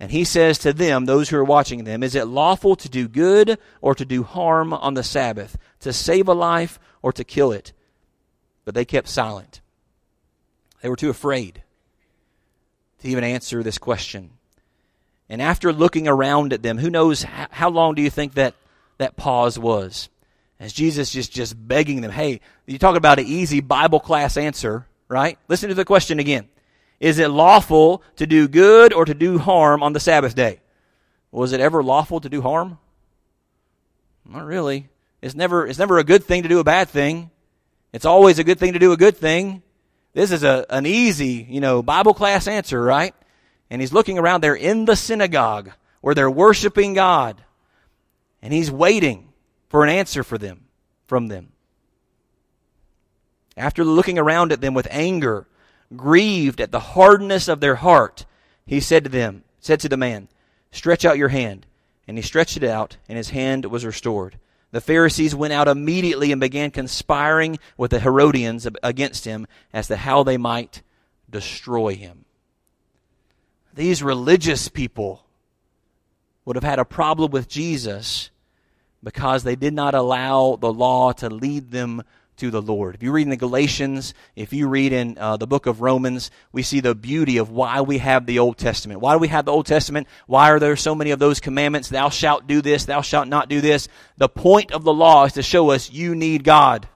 And 0.00 0.10
he 0.10 0.24
says 0.24 0.58
to 0.58 0.72
them, 0.72 1.06
those 1.06 1.28
who 1.28 1.36
are 1.36 1.44
watching 1.44 1.84
them, 1.84 2.02
Is 2.02 2.14
it 2.14 2.26
lawful 2.26 2.76
to 2.76 2.88
do 2.88 3.08
good 3.08 3.58
or 3.80 3.94
to 3.94 4.04
do 4.04 4.24
harm 4.24 4.74
on 4.74 4.94
the 4.94 5.04
Sabbath, 5.04 5.56
to 5.80 5.92
save 5.92 6.28
a 6.28 6.34
life 6.34 6.78
or 7.06 7.12
to 7.12 7.22
kill 7.22 7.52
it. 7.52 7.72
But 8.64 8.74
they 8.74 8.84
kept 8.84 9.06
silent. 9.06 9.60
They 10.82 10.88
were 10.88 10.96
too 10.96 11.08
afraid 11.08 11.62
to 12.98 13.08
even 13.08 13.22
answer 13.22 13.62
this 13.62 13.78
question. 13.78 14.30
And 15.28 15.40
after 15.40 15.72
looking 15.72 16.08
around 16.08 16.52
at 16.52 16.64
them, 16.64 16.78
who 16.78 16.90
knows 16.90 17.22
how, 17.22 17.70
long 17.70 17.94
do 17.94 18.02
you 18.02 18.10
think 18.10 18.34
that 18.34 18.56
that 18.98 19.16
pause 19.16 19.56
was? 19.56 20.08
As 20.58 20.72
Jesus 20.72 21.12
just 21.12 21.30
just 21.30 21.54
begging 21.68 22.00
them, 22.00 22.10
hey, 22.10 22.40
you 22.66 22.76
talk 22.76 22.96
about 22.96 23.20
an 23.20 23.26
easy 23.26 23.60
Bible 23.60 24.00
class 24.00 24.36
answer, 24.36 24.84
right? 25.06 25.38
Listen 25.46 25.68
to 25.68 25.76
the 25.76 25.84
question 25.84 26.18
again. 26.18 26.48
Is 26.98 27.20
it 27.20 27.28
lawful 27.28 28.02
to 28.16 28.26
do 28.26 28.48
good 28.48 28.92
or 28.92 29.04
to 29.04 29.14
do 29.14 29.38
harm 29.38 29.84
on 29.84 29.92
the 29.92 30.00
Sabbath 30.00 30.34
day? 30.34 30.58
Was 31.30 31.52
it 31.52 31.60
ever 31.60 31.84
lawful 31.84 32.18
to 32.18 32.28
do 32.28 32.42
harm? 32.42 32.78
Not 34.24 34.44
really. 34.44 34.88
It's 35.26 35.34
never, 35.34 35.66
it's 35.66 35.78
never 35.80 35.98
a 35.98 36.04
good 36.04 36.22
thing 36.22 36.44
to 36.44 36.48
do 36.48 36.60
a 36.60 36.64
bad 36.64 36.88
thing. 36.88 37.32
It's 37.92 38.04
always 38.04 38.38
a 38.38 38.44
good 38.44 38.60
thing 38.60 38.74
to 38.74 38.78
do 38.78 38.92
a 38.92 38.96
good 38.96 39.16
thing. 39.16 39.60
This 40.12 40.30
is 40.30 40.44
a, 40.44 40.64
an 40.70 40.86
easy, 40.86 41.44
you 41.50 41.60
know, 41.60 41.82
Bible 41.82 42.14
class 42.14 42.46
answer, 42.46 42.80
right? 42.80 43.12
And 43.68 43.80
he's 43.80 43.92
looking 43.92 44.20
around 44.20 44.42
there 44.42 44.54
in 44.54 44.84
the 44.84 44.94
synagogue 44.94 45.72
where 46.00 46.14
they're 46.14 46.30
worshiping 46.30 46.94
God. 46.94 47.42
And 48.40 48.52
he's 48.52 48.70
waiting 48.70 49.32
for 49.68 49.82
an 49.82 49.90
answer 49.90 50.22
for 50.22 50.38
them, 50.38 50.66
from 51.08 51.26
them. 51.26 51.48
After 53.56 53.84
looking 53.84 54.20
around 54.20 54.52
at 54.52 54.60
them 54.60 54.74
with 54.74 54.86
anger, 54.92 55.48
grieved 55.96 56.60
at 56.60 56.70
the 56.70 56.78
hardness 56.78 57.48
of 57.48 57.58
their 57.58 57.74
heart, 57.74 58.26
he 58.64 58.78
said 58.78 59.02
to 59.02 59.10
them, 59.10 59.42
said 59.58 59.80
to 59.80 59.88
the 59.88 59.96
man, 59.96 60.28
Stretch 60.70 61.04
out 61.04 61.18
your 61.18 61.30
hand. 61.30 61.66
And 62.06 62.16
he 62.16 62.22
stretched 62.22 62.56
it 62.56 62.62
out, 62.62 62.96
and 63.08 63.18
his 63.18 63.30
hand 63.30 63.64
was 63.64 63.84
restored. 63.84 64.38
The 64.76 64.82
Pharisees 64.82 65.34
went 65.34 65.54
out 65.54 65.68
immediately 65.68 66.32
and 66.32 66.38
began 66.38 66.70
conspiring 66.70 67.58
with 67.78 67.92
the 67.92 67.98
Herodians 67.98 68.68
against 68.82 69.24
him 69.24 69.46
as 69.72 69.86
to 69.86 69.96
how 69.96 70.22
they 70.22 70.36
might 70.36 70.82
destroy 71.30 71.94
him. 71.94 72.26
These 73.72 74.02
religious 74.02 74.68
people 74.68 75.24
would 76.44 76.56
have 76.56 76.62
had 76.62 76.78
a 76.78 76.84
problem 76.84 77.30
with 77.30 77.48
Jesus 77.48 78.28
because 79.02 79.44
they 79.44 79.56
did 79.56 79.72
not 79.72 79.94
allow 79.94 80.56
the 80.56 80.74
law 80.74 81.12
to 81.12 81.30
lead 81.30 81.70
them 81.70 82.02
to 82.36 82.50
the 82.50 82.62
Lord. 82.62 82.94
If 82.94 83.02
you 83.02 83.12
read 83.12 83.22
in 83.22 83.30
the 83.30 83.36
Galatians, 83.36 84.14
if 84.34 84.52
you 84.52 84.68
read 84.68 84.92
in 84.92 85.16
uh, 85.18 85.36
the 85.36 85.46
book 85.46 85.66
of 85.66 85.80
Romans, 85.80 86.30
we 86.52 86.62
see 86.62 86.80
the 86.80 86.94
beauty 86.94 87.38
of 87.38 87.50
why 87.50 87.80
we 87.80 87.98
have 87.98 88.26
the 88.26 88.38
Old 88.38 88.58
Testament. 88.58 89.00
Why 89.00 89.14
do 89.14 89.18
we 89.18 89.28
have 89.28 89.44
the 89.44 89.52
Old 89.52 89.66
Testament? 89.66 90.06
Why 90.26 90.50
are 90.50 90.58
there 90.58 90.76
so 90.76 90.94
many 90.94 91.10
of 91.10 91.18
those 91.18 91.40
commandments? 91.40 91.88
Thou 91.88 92.10
shalt 92.10 92.46
do 92.46 92.60
this, 92.60 92.84
thou 92.84 93.00
shalt 93.00 93.28
not 93.28 93.48
do 93.48 93.60
this. 93.60 93.88
The 94.16 94.28
point 94.28 94.72
of 94.72 94.84
the 94.84 94.92
law 94.92 95.24
is 95.24 95.34
to 95.34 95.42
show 95.42 95.70
us 95.70 95.90
you 95.90 96.14
need 96.14 96.44
God. 96.44 96.88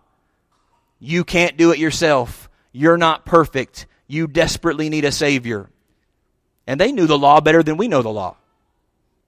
You 0.99 1.25
can't 1.25 1.57
do 1.57 1.73
it 1.73 1.79
yourself. 1.79 2.51
You're 2.73 2.99
not 2.99 3.25
perfect. 3.25 3.87
You 4.07 4.27
desperately 4.27 4.91
need 4.91 5.05
a 5.05 5.13
Savior. 5.13 5.71
And 6.67 6.79
they 6.81 6.93
knew 6.93 7.07
the 7.07 7.19
law 7.19 7.41
better 7.41 7.63
than 7.63 7.79
we 7.79 7.89
know 7.89 8.03
the 8.03 8.11
law. 8.11 8.37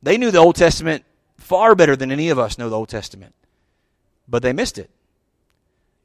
They 0.03 0.19
knew 0.19 0.31
the 0.31 0.39
Old 0.39 0.57
Testament 0.57 1.05
far 1.39 1.75
better 1.75 1.97
than 1.97 2.13
any 2.13 2.29
of 2.29 2.39
us 2.39 2.59
know 2.59 2.69
the 2.69 2.77
Old 2.77 2.89
Testament. 2.89 3.35
But 4.29 4.43
they 4.43 4.53
missed 4.53 4.79
it 4.79 4.91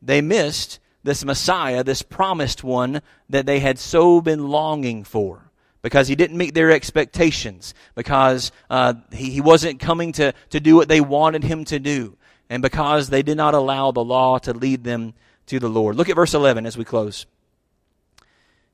they 0.01 0.21
missed 0.21 0.79
this 1.03 1.23
Messiah, 1.23 1.83
this 1.83 2.01
promised 2.01 2.63
one 2.63 3.01
that 3.29 3.45
they 3.45 3.59
had 3.59 3.79
so 3.79 4.21
been 4.21 4.49
longing 4.49 5.03
for. 5.03 5.43
Because 5.81 6.07
he 6.07 6.15
didn't 6.15 6.37
meet 6.37 6.53
their 6.53 6.71
expectations, 6.71 7.73
because 7.95 8.51
uh, 8.69 8.95
he, 9.11 9.29
he 9.29 9.41
wasn't 9.41 9.79
coming 9.79 10.11
to, 10.13 10.33
to 10.49 10.59
do 10.59 10.75
what 10.75 10.89
they 10.89 10.99
wanted 10.99 11.43
him 11.43 11.63
to 11.65 11.79
do, 11.79 12.17
and 12.49 12.61
because 12.61 13.09
they 13.09 13.21
did 13.21 13.37
not 13.37 13.53
allow 13.53 13.91
the 13.91 14.03
law 14.03 14.37
to 14.39 14.53
lead 14.53 14.83
them 14.83 15.13
to 15.45 15.59
the 15.59 15.69
Lord. 15.69 15.95
Look 15.95 16.09
at 16.09 16.15
verse 16.15 16.33
11 16.33 16.65
as 16.65 16.77
we 16.77 16.83
close. 16.83 17.25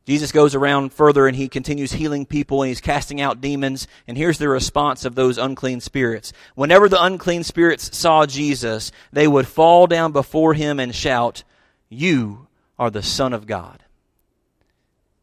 Jesus 0.06 0.34
goes 0.34 0.54
around 0.54 0.92
further 0.92 1.28
and 1.28 1.36
he 1.36 1.48
continues 1.48 1.94
healing 1.94 2.26
people 2.26 2.62
and 2.62 2.68
he's 2.68 2.82
casting 2.82 3.22
out 3.22 3.40
demons. 3.40 3.88
And 4.08 4.18
here's 4.18 4.38
the 4.38 4.50
response 4.50 5.06
of 5.06 5.16
those 5.16 5.38
unclean 5.38 5.80
spirits. 5.80 6.34
Whenever 6.56 6.90
the 6.90 7.02
unclean 7.02 7.44
spirits 7.44 7.96
saw 7.98 8.26
Jesus, 8.26 8.92
they 9.14 9.28
would 9.28 9.48
fall 9.48 9.88
down 9.88 10.12
before 10.12 10.54
him 10.54 10.80
and 10.80 10.94
shout, 10.94 11.44
You 11.88 12.48
are 12.78 12.90
the 12.90 13.04
Son 13.04 13.32
of 13.32 13.48
God. 13.48 13.82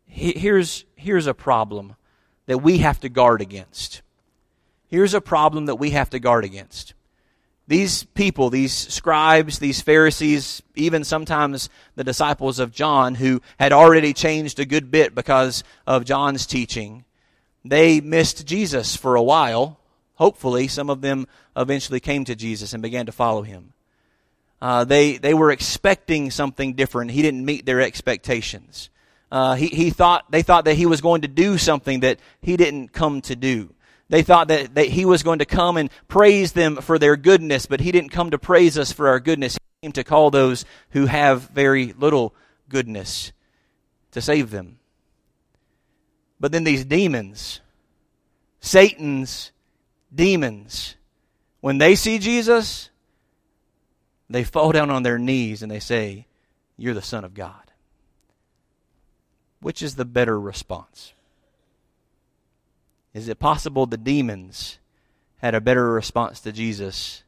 Here's, 0.07 0.85
here's 0.97 1.27
a 1.27 1.35
problem 1.35 1.95
that 2.47 2.59
we 2.59 2.79
have 2.79 3.01
to 3.01 3.09
guard 3.09 3.43
against. 3.43 4.03
Here's 4.89 5.15
a 5.15 5.21
problem 5.21 5.67
that 5.67 5.77
we 5.77 5.91
have 5.91 6.11
to 6.11 6.19
guard 6.19 6.45
against 6.45 6.95
these 7.71 8.03
people, 8.03 8.51
these 8.51 8.73
scribes, 8.73 9.61
these 9.61 9.81
Pharisees, 9.81 10.61
even 10.75 11.05
sometimes 11.05 11.71
the 11.95 12.03
disciples 12.03 12.59
of 12.59 12.73
John, 12.73 13.15
who 13.15 13.41
had 13.61 13.73
already 13.73 14.13
changed 14.13 14.59
a 14.59 14.65
good 14.65 14.91
bit 14.91 15.15
because 15.15 15.63
of 15.87 16.05
John's 16.05 16.47
teaching, 16.47 17.05
they 17.65 18.01
missed 18.01 18.45
Jesus 18.45 18.97
for 18.97 19.15
a 19.15 19.23
while. 19.23 19.79
Hopefully, 20.17 20.67
some 20.67 20.91
of 20.91 21.01
them 21.01 21.29
eventually 21.57 22.01
came 22.01 22.25
to 22.25 22.35
Jesus 22.35 22.73
and 22.73 22.83
began 22.83 23.07
to 23.07 23.13
follow 23.13 23.43
him. 23.43 23.73
Uh, 24.61 24.83
they, 24.83 25.19
they 25.19 25.33
were 25.33 25.53
expecting 25.53 26.33
something 26.33 26.75
different. 26.75 27.13
He 27.13 27.23
didn't 27.23 27.45
meet 27.45 27.67
their 27.67 27.81
expectations. 27.81 28.91
Uh, 29.31 29.55
he, 29.55 29.69
he 29.69 29.91
thought, 29.91 30.29
they 30.29 30.43
thought 30.43 30.65
that 30.65 30.75
he 30.75 30.87
was 30.87 31.01
going 31.01 31.21
to 31.21 31.29
do 31.29 31.57
something 31.57 32.01
that 32.01 32.19
he 32.43 32.57
didn't 32.57 32.89
come 32.89 33.21
to 33.21 33.37
do. 33.37 33.73
They 34.11 34.23
thought 34.23 34.49
that, 34.49 34.75
that 34.75 34.89
he 34.89 35.05
was 35.05 35.23
going 35.23 35.39
to 35.39 35.45
come 35.45 35.77
and 35.77 35.89
praise 36.09 36.51
them 36.51 36.77
for 36.77 36.99
their 36.99 37.17
goodness, 37.17 37.67
but 37.67 37.79
he 37.79 37.93
didn't 37.93 38.11
come 38.11 38.33
to 38.33 38.39
praise 38.39 38.77
us 38.77 38.91
for 38.91 39.07
our 39.07 39.21
goodness. 39.21 39.55
He 39.55 39.87
came 39.87 39.93
to 39.93 40.05
call 40.05 40.33
those 40.33 40.65
who 40.91 41.07
have 41.07 41.49
very 41.51 41.93
little 41.93 42.35
goodness 42.69 43.31
to 44.11 44.21
save 44.21 44.51
them. 44.51 44.81
But 46.41 46.51
then 46.51 46.65
these 46.65 46.85
demons, 46.85 47.61
Satan's 48.59 49.53
demons, 50.13 50.97
when 51.61 51.79
they 51.79 51.95
see 51.95 52.19
Jesus, 52.19 52.91
they 54.29 54.43
fall 54.43 54.73
down 54.73 54.91
on 54.91 55.05
their 55.05 55.21
knees 55.21 55.63
and 55.63 55.71
they 55.71 55.79
say, 55.79 56.27
You're 56.77 56.95
the 56.95 57.03
Son 57.03 57.25
of 57.25 57.33
God. 57.33 57.55
Which 59.61 59.83
is 59.83 59.95
the 59.95 60.05
better 60.05 60.41
response? 60.41 61.13
Is 63.13 63.29
it 63.29 63.39
possible 63.39 63.87
the 63.87 63.97
demons 63.97 64.79
had 65.39 65.55
a 65.55 65.61
better 65.61 65.93
response 65.93 66.41
to 66.41 66.53
Jesus 66.53 67.25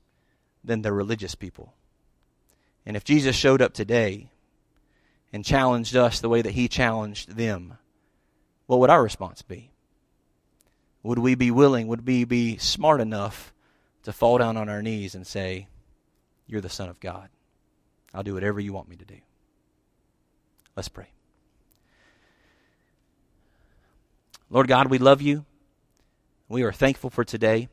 than 0.63 0.83
the 0.83 0.93
religious 0.93 1.35
people? 1.35 1.75
And 2.87 2.97
if 2.97 3.05
Jesus 3.05 3.35
showed 3.35 3.63
up 3.63 3.75
today 3.75 4.31
and 5.33 5.45
challenged 5.45 5.97
us 5.97 6.21
the 6.21 6.29
way 6.29 6.43
that 6.43 6.53
he 6.53 6.69
challenged 6.69 7.37
them, 7.37 7.79
what 8.67 8.81
would 8.81 8.91
our 8.91 9.03
response 9.03 9.43
be? 9.43 9.71
Would 11.03 11.19
we 11.19 11.35
be 11.35 11.51
willing, 11.51 11.89
would 11.89 12.07
we 12.07 12.25
be 12.25 12.59
smart 12.59 13.01
enough 13.01 13.53
to 14.05 14.13
fall 14.13 14.39
down 14.39 14.57
on 14.57 14.69
our 14.69 14.83
knees 14.83 15.15
and 15.15 15.27
say, 15.27 15.67
You're 16.47 16.61
the 16.61 16.69
Son 16.69 16.89
of 16.89 17.01
God? 17.01 17.29
I'll 18.15 18.23
do 18.23 18.35
whatever 18.35 18.61
you 18.61 18.73
want 18.73 18.89
me 18.89 18.97
to 18.97 19.05
do. 19.05 19.17
Let's 20.77 20.89
pray. 20.89 21.09
Lord 24.49 24.69
God, 24.69 24.89
we 24.89 24.99
love 24.99 25.23
you. 25.23 25.45
We 26.53 26.65
are 26.65 26.73
thankful 26.73 27.09
for 27.09 27.25
today. 27.25 27.71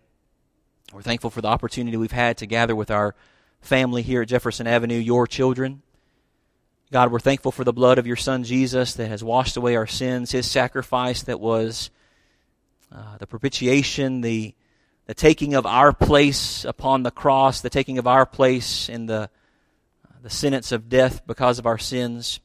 We're 0.94 1.02
thankful 1.02 1.32
for 1.32 1.42
the 1.42 1.50
opportunity 1.50 1.98
we've 1.98 2.14
had 2.14 2.38
to 2.38 2.46
gather 2.46 2.74
with 2.74 2.90
our 2.90 3.14
family 3.60 4.04
here 4.04 4.22
at 4.22 4.30
Jefferson 4.30 4.68
Avenue, 4.68 4.96
your 4.96 5.28
children. 5.28 5.82
God, 6.90 7.12
we're 7.12 7.20
thankful 7.20 7.52
for 7.52 7.66
the 7.66 7.74
blood 7.74 7.98
of 7.98 8.08
your 8.08 8.16
Son 8.16 8.46
Jesus 8.46 8.94
that 8.94 9.10
has 9.10 9.22
washed 9.22 9.58
away 9.58 9.76
our 9.76 9.86
sins, 9.86 10.32
his 10.32 10.50
sacrifice 10.50 11.24
that 11.24 11.42
was 11.42 11.90
uh, 12.90 13.18
the 13.18 13.28
propitiation, 13.28 14.22
the, 14.22 14.56
the 15.08 15.14
taking 15.14 15.56
of 15.56 15.66
our 15.66 15.92
place 15.92 16.64
upon 16.64 17.04
the 17.04 17.12
cross, 17.12 17.60
the 17.60 17.70
taking 17.70 17.98
of 17.98 18.08
our 18.08 18.26
place 18.26 18.88
in 18.88 19.08
the, 19.08 19.24
uh, 19.24 20.14
the 20.22 20.30
sentence 20.30 20.72
of 20.72 20.88
death 20.88 21.28
because 21.28 21.60
of 21.60 21.66
our 21.66 21.78
sins. 21.78 22.40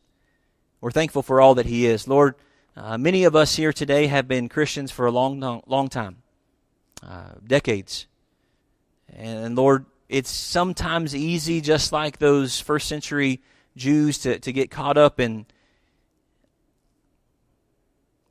We're 0.81 0.91
thankful 0.91 1.23
for 1.23 1.41
all 1.41 1.55
that 1.55 1.67
he 1.67 1.87
is. 1.87 2.09
Lord, 2.09 2.35
uh, 2.77 2.99
many 2.99 3.23
of 3.23 3.37
us 3.37 3.55
here 3.55 3.73
today 3.73 4.09
have 4.09 4.27
been 4.27 4.49
Christians 4.49 4.91
for 4.91 5.07
a 5.07 5.13
long, 5.13 5.39
long, 5.39 5.63
long 5.69 5.89
time 5.89 6.24
uh, 7.07 7.35
decades. 7.47 8.07
And 9.15 9.57
Lord, 9.57 9.85
it's 10.09 10.31
sometimes 10.31 11.15
easy, 11.15 11.61
just 11.61 11.93
like 11.93 12.19
those 12.19 12.61
first 12.61 12.89
century 12.89 13.41
Jews, 13.77 14.19
to, 14.19 14.39
to 14.39 14.53
get 14.53 14.71
caught 14.71 14.97
up 14.97 15.19
in 15.19 15.47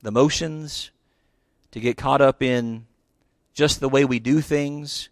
the 0.01 0.11
motions, 0.11 0.91
to 1.71 1.79
get 1.79 1.97
caught 1.97 2.21
up 2.21 2.41
in 2.41 2.85
just 3.53 3.79
the 3.79 3.89
way 3.89 4.05
we 4.05 4.19
do 4.19 4.41
things, 4.41 5.09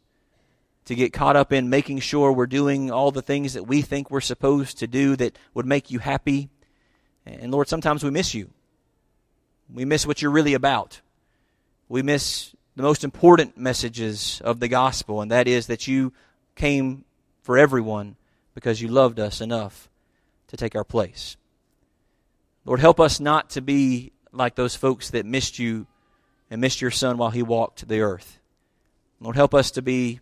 to 0.85 0.95
get 0.95 1.13
caught 1.13 1.35
up 1.35 1.53
in 1.53 1.69
making 1.69 1.99
sure 1.99 2.31
we're 2.31 2.47
doing 2.47 2.91
all 2.91 3.11
the 3.11 3.21
things 3.21 3.53
that 3.53 3.67
we 3.67 3.81
think 3.81 4.09
we're 4.09 4.21
supposed 4.21 4.79
to 4.79 4.87
do 4.87 5.15
that 5.15 5.37
would 5.53 5.65
make 5.65 5.91
you 5.91 5.99
happy. 5.99 6.49
And 7.25 7.51
Lord, 7.51 7.67
sometimes 7.67 8.03
we 8.03 8.09
miss 8.09 8.33
you. 8.33 8.49
We 9.73 9.85
miss 9.85 10.05
what 10.05 10.21
you're 10.21 10.31
really 10.31 10.53
about. 10.53 11.01
We 11.87 12.01
miss 12.01 12.53
the 12.81 12.87
most 12.87 13.03
important 13.03 13.55
messages 13.57 14.41
of 14.43 14.59
the 14.59 14.67
gospel, 14.67 15.21
and 15.21 15.29
that 15.29 15.47
is 15.47 15.67
that 15.67 15.87
you 15.87 16.11
came 16.55 17.05
for 17.43 17.55
everyone 17.55 18.15
because 18.55 18.81
you 18.81 18.87
loved 18.87 19.19
us 19.19 19.39
enough 19.39 19.87
to 20.47 20.57
take 20.57 20.75
our 20.75 20.83
place. 20.83 21.37
Lord, 22.65 22.79
help 22.79 22.99
us 22.99 23.19
not 23.19 23.51
to 23.51 23.61
be 23.61 24.13
like 24.31 24.55
those 24.55 24.75
folks 24.75 25.11
that 25.11 25.27
missed 25.27 25.59
you 25.59 25.85
and 26.49 26.59
missed 26.59 26.81
your 26.81 26.89
son 26.89 27.17
while 27.17 27.29
he 27.29 27.43
walked 27.43 27.87
the 27.87 28.01
earth. 28.01 28.39
Lord, 29.19 29.35
help 29.35 29.53
us 29.53 29.69
to 29.71 29.83
be 29.83 30.19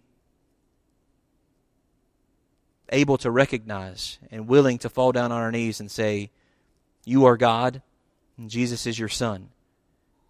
able 2.89 3.17
to 3.19 3.32
recognize 3.32 4.19
and 4.32 4.48
willing 4.50 4.80
to 4.80 4.89
fall 4.89 5.13
down 5.13 5.32
on 5.32 5.41
our 5.41 5.52
knees 5.52 5.80
and 5.80 5.89
say, 5.89 6.30
You 7.06 7.24
are 7.24 7.38
God, 7.38 7.82
and 8.38 8.50
Jesus 8.50 8.86
is 8.86 9.00
your 9.00 9.08
son 9.08 9.50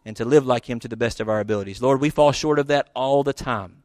and 0.05 0.15
to 0.17 0.25
live 0.25 0.45
like 0.45 0.69
Him 0.69 0.79
to 0.79 0.87
the 0.87 0.97
best 0.97 1.19
of 1.19 1.29
our 1.29 1.39
abilities. 1.39 1.81
Lord, 1.81 2.01
we 2.01 2.09
fall 2.09 2.31
short 2.31 2.59
of 2.59 2.67
that 2.67 2.89
all 2.95 3.23
the 3.23 3.33
time. 3.33 3.83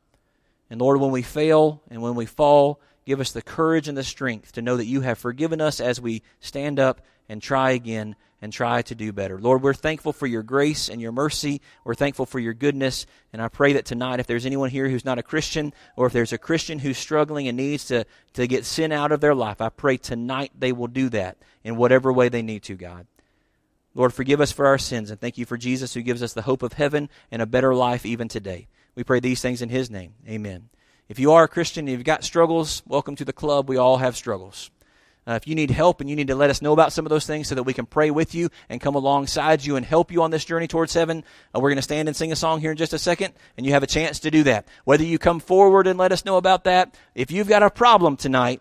And 0.71 0.81
Lord, 0.81 1.01
when 1.01 1.11
we 1.11 1.23
fail 1.23 1.83
and 1.91 2.03
when 2.03 2.15
we 2.15 2.27
fall, 2.27 2.81
give 3.05 3.21
us 3.21 3.33
the 3.33 3.43
courage 3.43 3.89
and 3.89 3.97
the 3.97 4.05
strength 4.05 4.53
to 4.53 4.63
know 4.63 4.77
that 4.77 4.87
you 4.87 5.03
have 5.03 5.19
forgiven 5.19 5.61
us 5.61 5.81
as 5.81 6.01
we 6.01 6.23
stand 6.41 6.81
up 6.81 7.01
and 7.29 7.43
try 7.43 7.71
again 7.71 8.17
and 8.41 8.53
try 8.53 8.83
to 8.83 8.95
do 8.95 9.11
better. 9.11 9.41
Lord, 9.41 9.63
we're 9.63 9.73
thankful 9.73 10.13
for 10.13 10.27
your 10.27 10.43
grace 10.43 10.91
and 10.91 11.01
your 11.01 11.13
mercy. 11.13 11.63
We're 11.83 11.95
thankful 11.95 12.27
for 12.27 12.39
your 12.39 12.53
goodness. 12.53 13.07
And 13.33 13.41
I 13.41 13.49
pray 13.49 13.73
that 13.73 13.87
tonight, 13.87 14.21
if 14.21 14.27
there's 14.27 14.45
anyone 14.45 14.69
here 14.69 14.87
who's 14.87 15.05
not 15.05 15.19
a 15.19 15.23
Christian, 15.23 15.73
or 15.97 16.07
if 16.07 16.13
there's 16.13 16.33
a 16.35 16.39
Christian 16.39 16.79
who's 16.79 16.99
struggling 16.99 17.49
and 17.49 17.57
needs 17.57 17.87
to, 17.87 18.05
to 18.35 18.47
get 18.47 18.67
sin 18.67 18.93
out 18.93 19.13
of 19.13 19.21
their 19.21 19.35
life, 19.35 19.63
I 19.63 19.71
pray 19.71 19.97
tonight 19.97 20.53
they 20.59 20.73
will 20.73 20.89
do 20.89 21.09
that 21.11 21.39
in 21.63 21.77
whatever 21.77 22.13
way 22.13 22.29
they 22.29 22.43
need 22.43 22.65
to, 22.65 22.75
God. 22.75 23.07
Lord, 23.95 24.13
forgive 24.13 24.41
us 24.41 24.51
for 24.51 24.67
our 24.67 24.79
sins, 24.79 25.11
and 25.11 25.21
thank 25.21 25.39
you 25.39 25.47
for 25.47 25.57
Jesus 25.57 25.95
who 25.95 26.03
gives 26.03 26.23
us 26.23 26.33
the 26.33 26.43
hope 26.43 26.63
of 26.63 26.73
heaven 26.73 27.09
and 27.31 27.41
a 27.41 27.47
better 27.47 27.75
life 27.75 28.05
even 28.05 28.27
today. 28.29 28.67
We 28.97 29.05
pray 29.05 29.21
these 29.21 29.41
things 29.41 29.63
in 29.63 29.69
his 29.69 29.91
name. 29.91 30.15
Amen. 30.29 30.69
If 31.09 31.19
you 31.19 31.33
are 31.33 31.45
a 31.45 31.49
Christian 31.49 31.87
and 31.87 31.91
you've 31.91 32.05
got 32.05 32.25
struggles, 32.25 32.83
welcome 32.87 33.15
to 33.17 33.25
the 33.25 33.33
club. 33.33 33.69
We 33.69 33.77
all 33.77 33.99
have 33.99 34.17
struggles. 34.17 34.71
Uh, 35.27 35.33
if 35.33 35.47
you 35.47 35.55
need 35.55 35.71
help 35.71 36.01
and 36.01 36.11
you 36.11 36.17
need 36.17 36.27
to 36.27 36.35
let 36.35 36.51
us 36.51 36.61
know 36.61 36.73
about 36.73 36.93
some 36.93 37.07
of 37.07 37.11
those 37.11 37.27
things 37.27 37.49
so 37.49 37.55
that 37.55 37.63
we 37.63 37.73
can 37.73 37.87
pray 37.87 38.11
with 38.11 38.35
you 38.35 38.51
and 38.69 38.81
come 38.81 38.95
alongside 38.95 39.65
you 39.65 39.77
and 39.77 39.87
help 39.87 40.11
you 40.11 40.23
on 40.23 40.31
this 40.31 40.45
journey 40.45 40.67
towards 40.67 40.93
heaven, 40.93 41.25
uh, 41.55 41.61
we're 41.61 41.71
going 41.71 41.77
to 41.77 41.83
stand 41.83 42.09
and 42.09 42.17
sing 42.17 42.33
a 42.33 42.37
song 42.37 42.61
here 42.61 42.73
in 42.73 42.77
just 42.77 42.93
a 42.93 42.99
second, 42.99 43.33
and 43.57 43.65
you 43.65 43.73
have 43.73 43.83
a 43.83 43.87
chance 43.87 44.19
to 44.21 44.31
do 44.31 44.43
that. 44.43 44.67
Whether 44.85 45.05
you 45.05 45.19
come 45.19 45.41
forward 45.41 45.87
and 45.87 45.99
let 45.99 46.13
us 46.13 46.25
know 46.25 46.37
about 46.37 46.65
that, 46.65 46.99
if 47.15 47.31
you've 47.31 47.49
got 47.49 47.63
a 47.63 47.71
problem 47.71 48.17
tonight, 48.17 48.61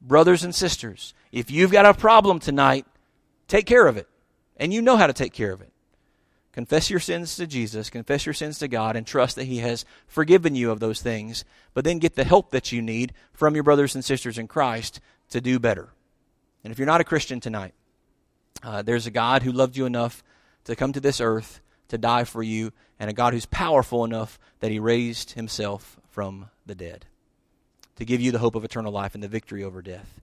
brothers 0.00 0.44
and 0.44 0.54
sisters, 0.54 1.14
if 1.32 1.50
you've 1.50 1.72
got 1.72 1.86
a 1.86 1.94
problem 1.94 2.38
tonight, 2.38 2.86
take 3.50 3.66
care 3.66 3.86
of 3.86 3.96
it. 3.96 4.08
And 4.56 4.72
you 4.72 4.80
know 4.80 4.96
how 4.96 5.06
to 5.06 5.12
take 5.12 5.32
care 5.32 5.52
of 5.52 5.60
it. 5.60 5.72
Confess 6.52 6.90
your 6.90 7.00
sins 7.00 7.36
to 7.36 7.46
Jesus, 7.46 7.90
confess 7.90 8.26
your 8.26 8.32
sins 8.32 8.58
to 8.58 8.68
God, 8.68 8.96
and 8.96 9.06
trust 9.06 9.36
that 9.36 9.44
He 9.44 9.58
has 9.58 9.84
forgiven 10.06 10.56
you 10.56 10.70
of 10.70 10.80
those 10.80 11.00
things. 11.00 11.44
But 11.74 11.84
then 11.84 11.98
get 11.98 12.16
the 12.16 12.24
help 12.24 12.50
that 12.50 12.72
you 12.72 12.82
need 12.82 13.12
from 13.32 13.54
your 13.54 13.62
brothers 13.62 13.94
and 13.94 14.04
sisters 14.04 14.36
in 14.36 14.48
Christ 14.48 15.00
to 15.30 15.40
do 15.40 15.58
better. 15.58 15.90
And 16.64 16.72
if 16.72 16.78
you're 16.78 16.86
not 16.86 17.00
a 17.00 17.04
Christian 17.04 17.40
tonight, 17.40 17.72
uh, 18.62 18.82
there's 18.82 19.06
a 19.06 19.12
God 19.12 19.42
who 19.42 19.52
loved 19.52 19.76
you 19.76 19.86
enough 19.86 20.24
to 20.64 20.76
come 20.76 20.92
to 20.92 21.00
this 21.00 21.20
earth 21.20 21.60
to 21.88 21.98
die 21.98 22.24
for 22.24 22.42
you, 22.42 22.72
and 22.98 23.10
a 23.10 23.14
God 23.14 23.32
who's 23.32 23.46
powerful 23.46 24.04
enough 24.04 24.38
that 24.60 24.70
he 24.70 24.78
raised 24.78 25.32
himself 25.32 25.98
from 26.10 26.50
the 26.66 26.74
dead 26.74 27.06
to 27.96 28.04
give 28.04 28.20
you 28.20 28.32
the 28.32 28.38
hope 28.38 28.54
of 28.54 28.64
eternal 28.64 28.92
life 28.92 29.14
and 29.14 29.22
the 29.22 29.28
victory 29.28 29.64
over 29.64 29.82
death. 29.82 30.20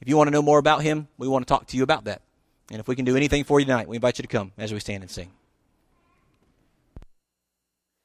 If 0.00 0.08
you 0.08 0.16
want 0.16 0.28
to 0.28 0.32
know 0.32 0.42
more 0.42 0.58
about 0.58 0.82
him, 0.82 1.08
we 1.18 1.28
want 1.28 1.46
to 1.46 1.52
talk 1.52 1.66
to 1.68 1.76
you 1.76 1.82
about 1.82 2.04
that. 2.04 2.22
And 2.70 2.78
if 2.78 2.86
we 2.86 2.96
can 2.96 3.04
do 3.04 3.16
anything 3.16 3.44
for 3.44 3.58
you 3.58 3.66
tonight, 3.66 3.88
we 3.88 3.96
invite 3.96 4.18
you 4.18 4.22
to 4.22 4.28
come 4.28 4.52
as 4.56 4.72
we 4.72 4.78
stand 4.80 5.02
and 5.02 5.10
sing. 5.10 5.30